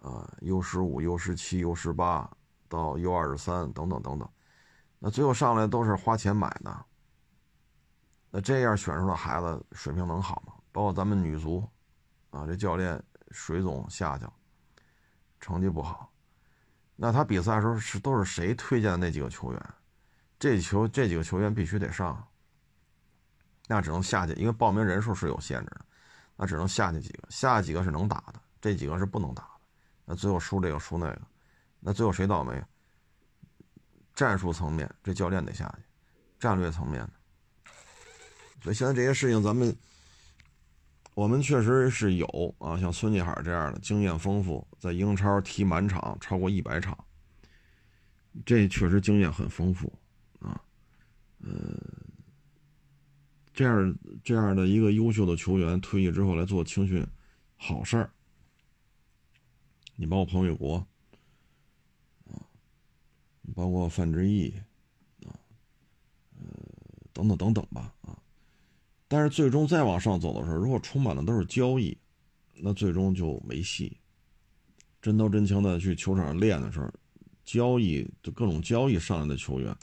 [0.00, 2.30] 啊，U 十五、U 十七、U 十八。
[2.68, 4.26] 到 U 二十三等等等等，
[4.98, 6.86] 那最后上来都是花钱买的。
[8.30, 10.54] 那这样选出的孩子水平能好吗？
[10.72, 11.68] 包括咱们女足，
[12.30, 12.98] 啊，这教练
[13.30, 14.24] 水总下去，
[15.38, 16.10] 成绩不好。
[16.96, 19.74] 那他比赛的时候是都是谁推荐的那几个球员？
[20.38, 22.26] 这球这几个球员必须得上，
[23.66, 25.84] 那只能下去，因为报名人数是有限制的，
[26.36, 29.50] 那只能下去几个，下几个是能打的，这几个是不能打的。
[30.04, 31.22] 那最后输这个输那个。
[31.84, 32.62] 那最后谁倒霉？
[34.14, 35.82] 战术层面，这教练得下去；
[36.38, 37.10] 战略层面的，
[38.62, 39.74] 所以现在这些事情，咱们
[41.14, 46.96] 我们确实是有啊，像孙继海这样的经验丰富，在英超踢满场超过一百场，
[48.46, 49.92] 这确实经验很丰富
[50.40, 50.62] 啊。
[51.40, 51.50] 呃，
[53.52, 53.94] 这样
[54.24, 57.06] 这样的一个优秀的球员退役之后来做青训，
[57.56, 58.10] 好事儿。
[59.96, 60.76] 你包括彭伟国
[62.26, 62.40] 啊。
[63.56, 64.54] 包括范志毅，
[65.26, 65.34] 啊，
[67.12, 68.16] 等等等等吧，啊，
[69.12, 71.94] 但是最终再往上走的时候，如果充满了都是交易，
[72.54, 73.94] 那最终就没戏。
[75.02, 76.90] 真刀真枪的去球场上练的时候，
[77.44, 79.76] 交易就各种交易上来的球员，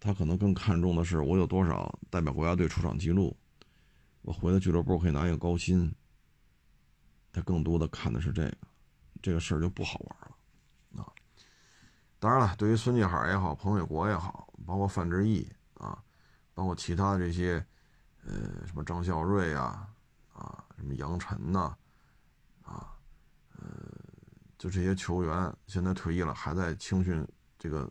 [0.00, 3.36] 他可能更看重的是我有多少代表国家队出场记录，
[4.22, 5.94] 我回到俱乐部可以拿一个高薪。
[7.30, 8.56] 他更多的看的是这个，
[9.20, 11.12] 这个事儿就不好玩了，啊。
[12.18, 16.02] 当然了，对于孙继海也好，彭伟国也好，包括范志毅啊，
[16.54, 17.62] 包括其他的这些，
[18.26, 19.88] 呃，什么张孝瑞啊，
[20.32, 21.76] 啊，什么杨晨呐，
[22.62, 22.96] 啊，
[23.56, 23.66] 呃，
[24.58, 27.26] 就这些球员现在退役了，还在青训
[27.58, 27.90] 这个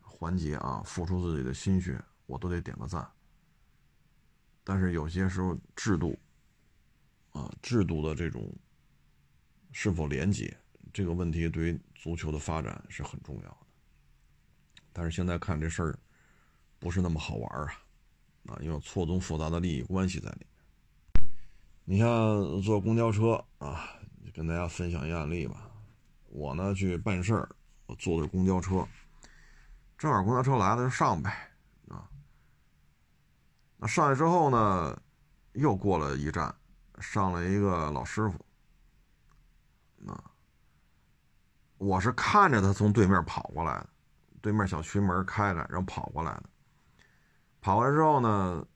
[0.00, 3.08] 环节啊，付出自己的心血，我都得点个赞。
[4.64, 6.18] 但是有些时候制度，
[7.30, 8.52] 啊，制度的这种
[9.70, 10.56] 是否廉洁？
[10.92, 13.66] 这个问题对于足球的发展是很重要的，
[14.92, 15.98] 但是现在看这事儿
[16.78, 17.81] 不是那么好玩啊，
[18.46, 20.46] 啊，因为错综复杂的利益关系在里面。
[21.84, 23.88] 你像坐公交车啊，
[24.32, 25.68] 跟大家分享一个案例吧。
[26.28, 27.48] 我呢去办事儿，
[27.86, 28.86] 我坐的是公交车，
[29.98, 31.50] 正好公交车来了就上呗，
[31.88, 32.08] 啊，
[33.76, 35.00] 那上来之后呢，
[35.52, 36.54] 又过了一站，
[37.00, 40.24] 上了一个老师傅，啊。
[41.78, 43.88] 我是看着他从对面跑过来的，
[44.40, 46.44] 对面小区门开了，然后跑过来的。
[47.62, 48.66] 跑完之后呢，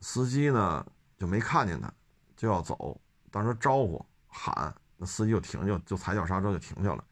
[0.00, 0.84] 司机呢
[1.16, 1.92] 就没看见他，
[2.36, 3.00] 就要走。
[3.30, 7.04] 当时招呼喊，那司机就停，就就踩脚刹车就停下了。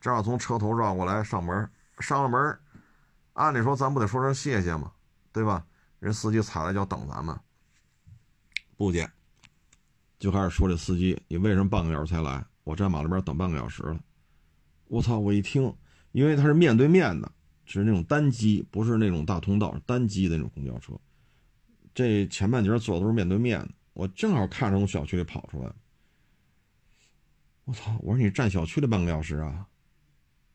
[0.00, 1.68] 正好从车头绕过来上门，
[1.98, 2.58] 上了门，
[3.32, 4.92] 按理说咱不得说声谢谢吗？
[5.32, 5.66] 对吧？
[5.98, 7.36] 人司机踩了脚等咱们，
[8.76, 9.10] 不接，
[10.18, 12.44] 就开始说这司机，你为什么半个小时才来？
[12.64, 13.98] 我站马路边等半个小时了。
[14.88, 15.18] 我操！
[15.18, 15.74] 我一听，
[16.12, 17.32] 因为他是面对面的，
[17.66, 20.98] 是那种单机，不是那种大通道，单机的那种公交车。
[21.94, 25.72] 这前半截坐的都是面对面的，我正好看着从小区里跑出来。
[27.64, 27.96] 我操！
[28.00, 29.66] 我说你站小区里半个小时啊？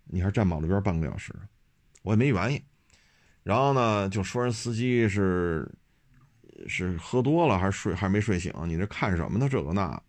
[0.05, 1.34] 你还站马路边半个小时？
[2.03, 2.64] 我也没原因。
[3.43, 5.70] 然后呢，就说人司机是
[6.68, 8.53] 是喝多了还是睡还是没睡醒？
[8.66, 9.49] 你这看什么呢？
[9.49, 10.01] 这个那？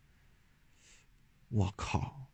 [1.49, 2.29] 我靠！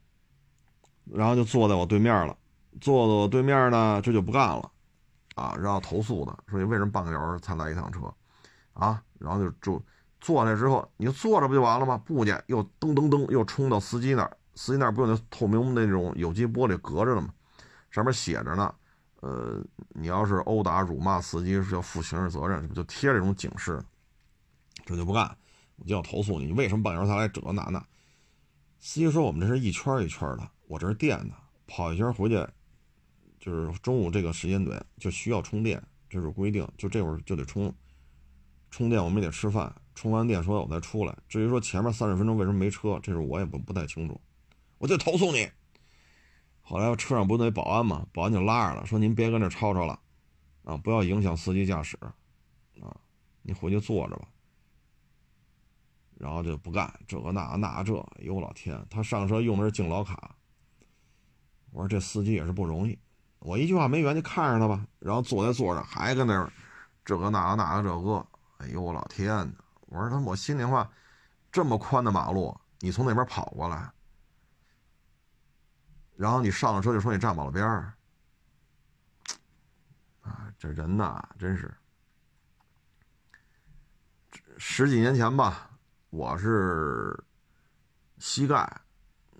[1.04, 2.36] 然后就坐在我对面了，
[2.80, 4.70] 坐到对面呢，这就不干了，
[5.34, 8.12] 啊，然后投诉的，说你为什么半个小时才来一趟车，
[8.72, 9.82] 啊，然后就就
[10.20, 12.00] 坐下来之后，你就坐着不就完了吗？
[12.04, 17.28] 不去，又噔噔噔又冲到司机那儿，司机那儿不有那透明那种有机玻璃隔着的吗？
[17.90, 18.74] 上面写着呢，
[19.20, 23.82] 呃，你要是殴打辱骂司机是要负刑事责任，这不就贴这种警示？
[24.84, 25.36] 这就不干，
[25.76, 27.78] 我就要投诉你，你为什么半小时才来这那那？
[28.78, 30.48] 司机说我们这是一圈一圈的。
[30.66, 31.34] 我这是电的，
[31.66, 32.46] 跑一圈回去，
[33.48, 37.74] 就是中午这个时间段就需要充电，这是规定，就这会儿就得充。
[38.70, 41.16] 充电我们也得吃饭，充完电说我再出来。
[41.30, 44.20] 至于说前面三十分钟为什么没车，这是我也不不太清楚，
[44.76, 45.48] 我就投诉你。
[46.60, 49.98] 后来车上不那保安嘛，保安就拉着了，说您别跟这吵吵了，
[50.64, 51.96] 啊，不要影响司机驾驶，
[52.82, 52.94] 啊，
[53.40, 54.28] 你回去坐着吧。
[56.18, 60.36] 然后就不干这个那那这，哎呦老天，他上车用的是敬老卡。
[61.70, 62.98] 我说这司机也是不容易，
[63.40, 66.52] 我一句话没圆就看着他吧，然后坐在座上还跟那儿
[67.04, 68.26] 这个那个那个这个，
[68.58, 69.52] 哎呦我老天呐！
[69.86, 70.90] 我说他我心里话，
[71.50, 73.90] 这么宽的马路，你从那边跑过来，
[76.16, 77.94] 然后你上了车就说你站马路边儿，
[80.20, 81.72] 啊，这人呐真是，
[84.58, 85.70] 十几年前吧，
[86.10, 87.18] 我是
[88.18, 88.56] 膝盖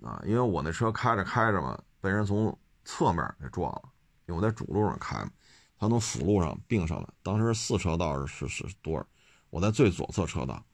[0.01, 1.79] 啊，因为我那车开着开着嘛。
[2.01, 2.57] 被人从
[2.91, 3.83] 侧面给撞了，
[4.25, 5.29] 因为我在主路上开嘛，
[5.77, 7.07] 他从辅路上并上来。
[7.21, 9.05] 当时四车道是是多少？
[9.51, 10.65] 我在最左侧车道，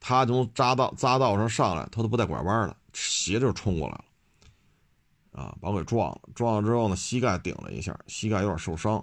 [0.00, 6.20] 他从匝道匝道上上来，他都不带拐弯的，斜着冲过来了，啊，把我给撞了。
[6.34, 8.98] 撞了之后呢，膝盖顶了一下，膝盖有点受伤，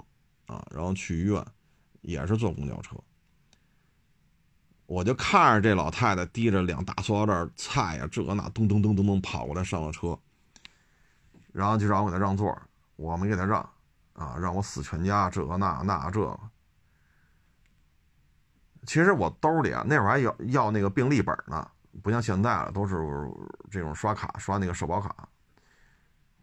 [0.46, 1.42] 啊，然后去医院，
[2.02, 2.98] 也是坐公交车。
[4.88, 10.20] 我就看着这老太太提着两大塑料袋菜呀，这那咚咚咚咚咚跑过来上了车。
[11.52, 12.58] 然后就让我给他让座，
[12.96, 13.62] 我没给他让，
[14.14, 16.40] 啊，让我死全家这那那这个。
[18.86, 21.70] 其实我兜里啊，那会儿还要要那个病历本呢，
[22.02, 22.96] 不像现在了，都是
[23.70, 25.30] 这种刷卡刷那个社保卡，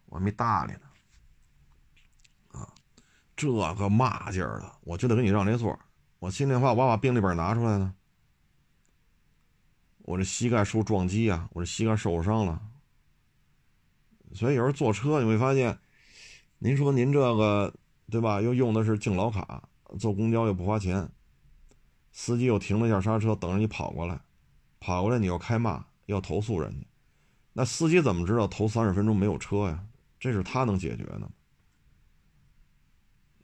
[0.06, 0.74] 我没搭理
[2.52, 2.60] 他。
[2.60, 2.68] 啊，
[3.34, 5.76] 这个嘛劲儿的，我就得给你让这座。
[6.20, 7.94] 我心里话，我把病历本拿出来呢，
[9.98, 12.60] 我这膝盖受撞击啊，我这膝盖受伤了。
[14.34, 15.78] 所以有时候坐车你会发现，
[16.58, 17.72] 您说您这个
[18.10, 18.40] 对吧？
[18.40, 19.68] 又用的是敬老卡，
[19.98, 21.08] 坐公交又不花钱，
[22.12, 24.20] 司机又停了一下刹车，等着你跑过来，
[24.80, 26.86] 跑过来你又开骂，要投诉人家，
[27.52, 29.84] 那司机怎么知道头三十分钟没有车呀？
[30.20, 31.30] 这是他能解决的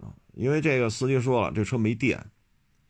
[0.01, 0.15] 啊？
[0.35, 2.31] 因为这个司机说了，这车没电，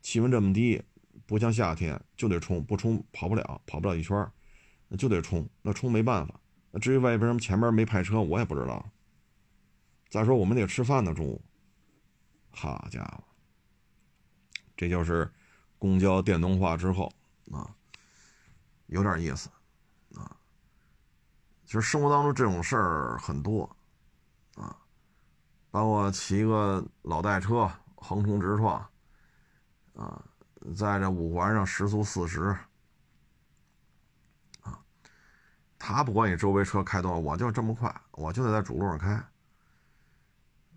[0.01, 0.81] 气温这么低，
[1.25, 4.27] 不像夏天就得充，不充跑不了，跑不了一圈，
[4.87, 6.39] 那就得充，那充没办法。
[6.79, 8.85] 至于为什么前面没派车，我也不知道。
[10.09, 11.41] 再说我们得吃饭呢，中午。
[12.51, 13.23] 好家伙，
[14.77, 15.29] 这就是
[15.77, 17.11] 公交电动化之后
[17.51, 17.69] 啊，
[18.87, 19.49] 有点意思
[20.15, 20.37] 啊。
[21.65, 23.69] 其实生活当中这种事儿很多
[24.55, 24.77] 啊，
[25.69, 28.77] 包括骑个老代车横冲直撞
[29.95, 30.23] 啊，
[30.75, 32.57] 在这五环上时速四十。
[35.77, 39.11] 他不管你周围车开多少，我就这么快，我就得在主路上开，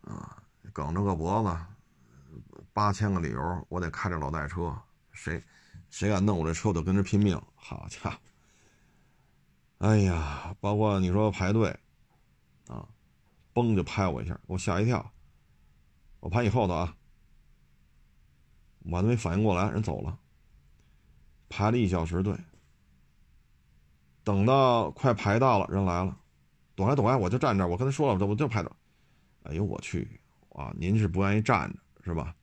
[0.02, 0.42] 啊，
[0.72, 1.56] 梗着个脖子，
[2.72, 4.76] 八千个理由，我得开着老代车，
[5.12, 5.42] 谁，
[5.88, 7.40] 谁敢弄我这车，我就跟着拼命。
[7.54, 8.16] 好家伙，
[9.78, 11.68] 哎呀，包括你说排队，
[12.66, 12.86] 啊，
[13.54, 15.10] 嘣就拍我一下，给我吓一跳，
[16.20, 16.96] 我排你后头啊，
[18.80, 20.18] 我还没反应过来，人走了，
[21.48, 22.36] 排了一小时队。
[24.28, 26.14] 等到快排到了，人来了，
[26.74, 27.66] 躲开躲开，我就站这儿。
[27.66, 28.70] 我跟他说了，我就排着。
[29.44, 30.06] 哎呦我去
[30.50, 30.70] 啊！
[30.76, 32.34] 您是不愿意站着是吧？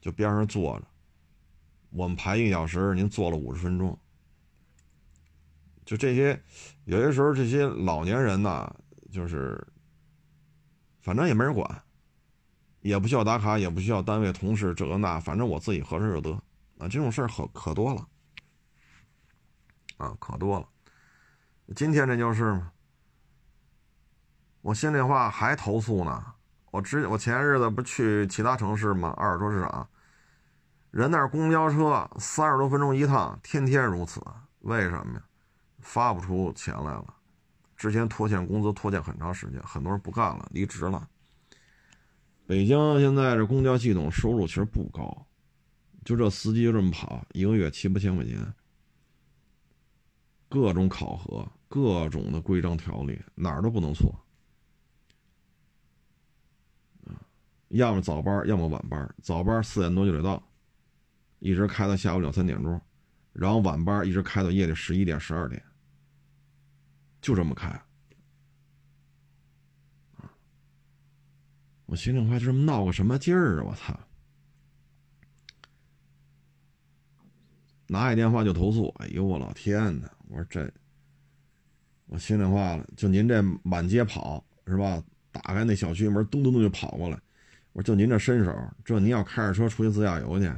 [0.00, 0.86] 就边上坐着。
[1.90, 3.98] 我们排一个小时，您坐了五十分钟。
[5.84, 6.40] 就这些，
[6.84, 8.72] 有些时候这些老年人呐，
[9.10, 9.60] 就是，
[11.00, 11.82] 反正也没人管，
[12.82, 16.30] 也不需要打卡，也不需要单位同事这个那，反正我自己合适就得
[16.78, 16.86] 啊。
[16.86, 18.06] 这种事儿可可多了。
[20.00, 20.66] 啊，可多了。
[21.76, 22.72] 今天这就是嘛。
[24.62, 26.24] 我心里话还投诉呢。
[26.70, 29.12] 我之我前日子不去其他城市吗？
[29.16, 29.88] 二手车市场，
[30.90, 34.22] 人那公交车三十多分钟一趟，天天如此。
[34.60, 35.22] 为什么呀？
[35.80, 37.14] 发不出钱来了。
[37.76, 41.08] 之前拖欠工资拖欠很长时间，很多人不干了，离职了。
[42.46, 45.26] 北京现在这公交系统收入其实不高，
[46.04, 48.54] 就这司机这么跑，一个月七八千块钱。
[50.50, 54.12] 各种考核，各种的规章条例，哪儿都不能错。
[57.68, 59.14] 要么早班，要么晚班。
[59.22, 60.42] 早班四点多就得到，
[61.38, 62.80] 一直开到下午两三点钟，
[63.32, 65.62] 然后晚班一直开到夜里十一点、十二点，
[67.22, 67.80] 就这么开。
[71.86, 73.66] 我心里话，就这么闹个什么劲儿啊！
[73.68, 74.00] 我操！
[77.86, 80.10] 拿起电话就投诉，哎呦我老天哪！
[80.30, 80.72] 我说这，
[82.06, 85.02] 我心里话了，就您这满街跑是吧？
[85.32, 87.20] 打开那小区门，咚咚咚就跑过来。
[87.72, 88.52] 我说就您这身手，
[88.84, 90.48] 这您要开着车出去自驾游去，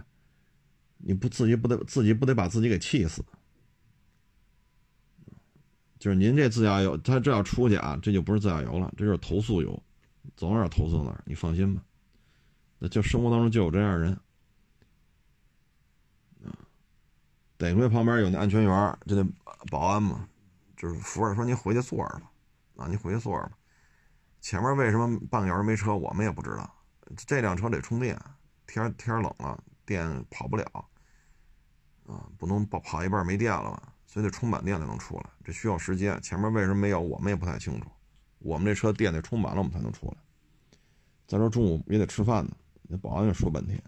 [0.98, 3.24] 你不自己不得自己不得把自己给气死？
[5.98, 9.82] 就是您这自驾游，他这要出去啊，这就不是自驾游了，这就是投诉游，
[10.36, 11.22] 走哪儿投诉哪儿。
[11.24, 11.82] 你放心吧，
[12.78, 14.18] 那就生活当中就有这样人。
[17.62, 19.24] 得亏旁边有那安全员，就那
[19.70, 20.28] 保安嘛，
[20.76, 22.30] 就是扶着说：“您回去坐着吧，
[22.76, 23.52] 啊，您回去坐着吧。”
[24.42, 26.68] 前面为什么半个小时没车，我们也不知道。
[27.16, 28.20] 这辆车得充电，
[28.66, 30.64] 天天冷了，电跑不了，
[32.06, 35.24] 啊，不能跑跑一半没电了嘛，所以得充满电才能出来。
[35.44, 36.20] 这需要时间。
[36.20, 37.88] 前面为什么没有，我们也不太清楚。
[38.40, 40.16] 我们这车电得充满了，我们才能出来。
[41.28, 42.50] 再说中午也得吃饭呢，
[42.88, 43.80] 那保安也说半天。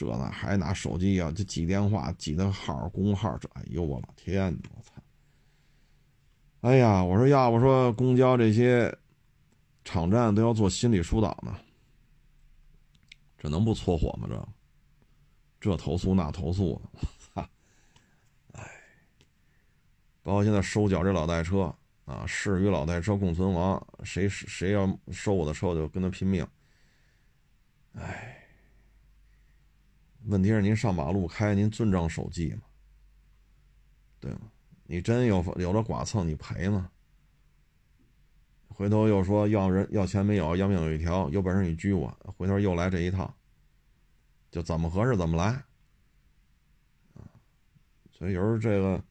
[0.00, 4.94] 这呢还拿手机呀，就记电话，记的号、工号，这哎呦我老天，我操！
[6.62, 8.96] 哎呀，我说要不说公交这些
[9.84, 11.54] 场站都要做心理疏导呢，
[13.36, 14.26] 这能不搓火吗？
[14.26, 14.48] 这
[15.60, 16.80] 这投诉那投诉
[17.34, 17.50] 的，
[18.52, 18.70] 哎，
[20.22, 21.74] 包括现在收缴这老代车
[22.06, 26.46] 啊，是与老代车共存亡，谁谁要收我的车，我就跟他拼命。
[27.92, 28.38] 哎。
[30.24, 32.62] 问题是您上马路开，您遵章守纪吗？
[34.20, 34.40] 对吗？
[34.84, 36.90] 你真有有了剐蹭，你赔吗？
[38.68, 42.08] 回头又说要人要钱没有，要命有一条，有本事你拘我。
[42.36, 43.34] 回头又来这一套，
[44.50, 45.62] 就怎么合适怎么来。
[48.12, 49.02] 所以有时候这个，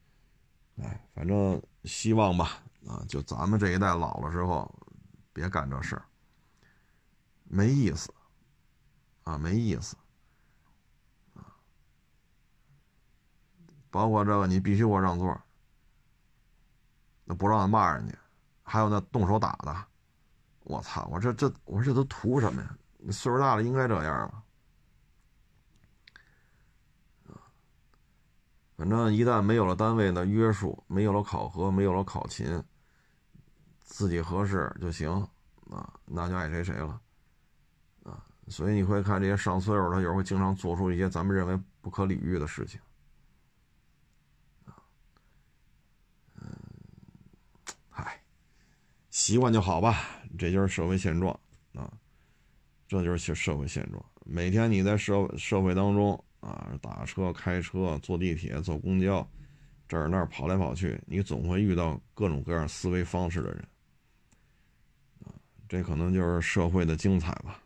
[0.76, 4.72] 哎，反正希望吧，啊，就咱们这一代老了之后，
[5.32, 6.04] 别干这事儿，
[7.44, 8.12] 没意思，
[9.24, 9.96] 啊，没意思。
[13.90, 15.40] 包括这个，你必须给我让座，
[17.24, 18.14] 那不让骂人家，
[18.62, 19.84] 还有那动手打的，
[20.60, 21.08] 我操！
[21.10, 22.76] 我这这，我这都图什么呀？
[23.10, 24.42] 岁数大了应该这样吗？
[28.76, 32.64] 反正一旦没有了单位的约束，没有了考核，没有了考勤，
[33.80, 35.10] 自己合适就行
[35.70, 36.98] 啊，那就爱谁谁了
[38.04, 38.24] 啊。
[38.48, 42.80] 所以你会看这些上岁数的，有时候会经常做出一些咱们认为不可理喻的事情
[44.64, 44.72] 啊。
[46.36, 46.50] 嗯，
[47.90, 48.18] 嗨，
[49.10, 49.98] 习惯就好吧，
[50.38, 51.38] 这就是社会现状
[51.74, 51.92] 啊，
[52.88, 54.04] 这就是社会现状。
[54.24, 56.22] 每天你在社社会当中。
[56.40, 59.30] 啊，打车、开车、坐地铁、坐公交，
[59.86, 63.68] 这儿那儿跑来跑去，你总会遇到各种各样思维方式的人。
[65.22, 65.36] 啊，
[65.68, 67.62] 这可能就是社会的精彩吧。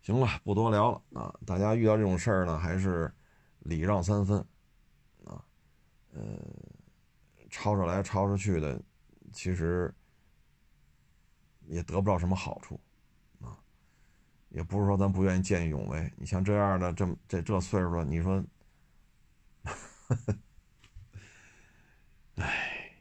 [0.00, 1.34] 行了，不多聊了啊。
[1.44, 3.12] 大家遇到这种事儿呢，还是
[3.58, 4.38] 礼让三分。
[5.26, 5.44] 啊，
[6.14, 6.22] 呃，
[7.50, 8.80] 吵着来吵着去的，
[9.34, 9.92] 其实
[11.66, 12.80] 也得不到什么好处。
[13.40, 13.58] 啊
[14.48, 18.44] 也不是说咱不愿意见义勇为，你像这样的这么这这岁数了，你说，
[22.36, 22.92] 哎，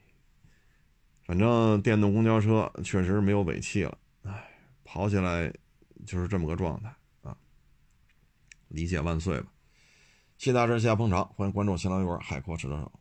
[1.25, 4.49] 反正电动公交车确实没有尾气了，哎，
[4.83, 5.53] 跑起来
[6.07, 7.37] 就是这么个状态啊。
[8.69, 9.51] 理解万岁吧！
[10.39, 12.91] 谢大家支持，谢捧场，欢迎关注新浪微博海阔试车手。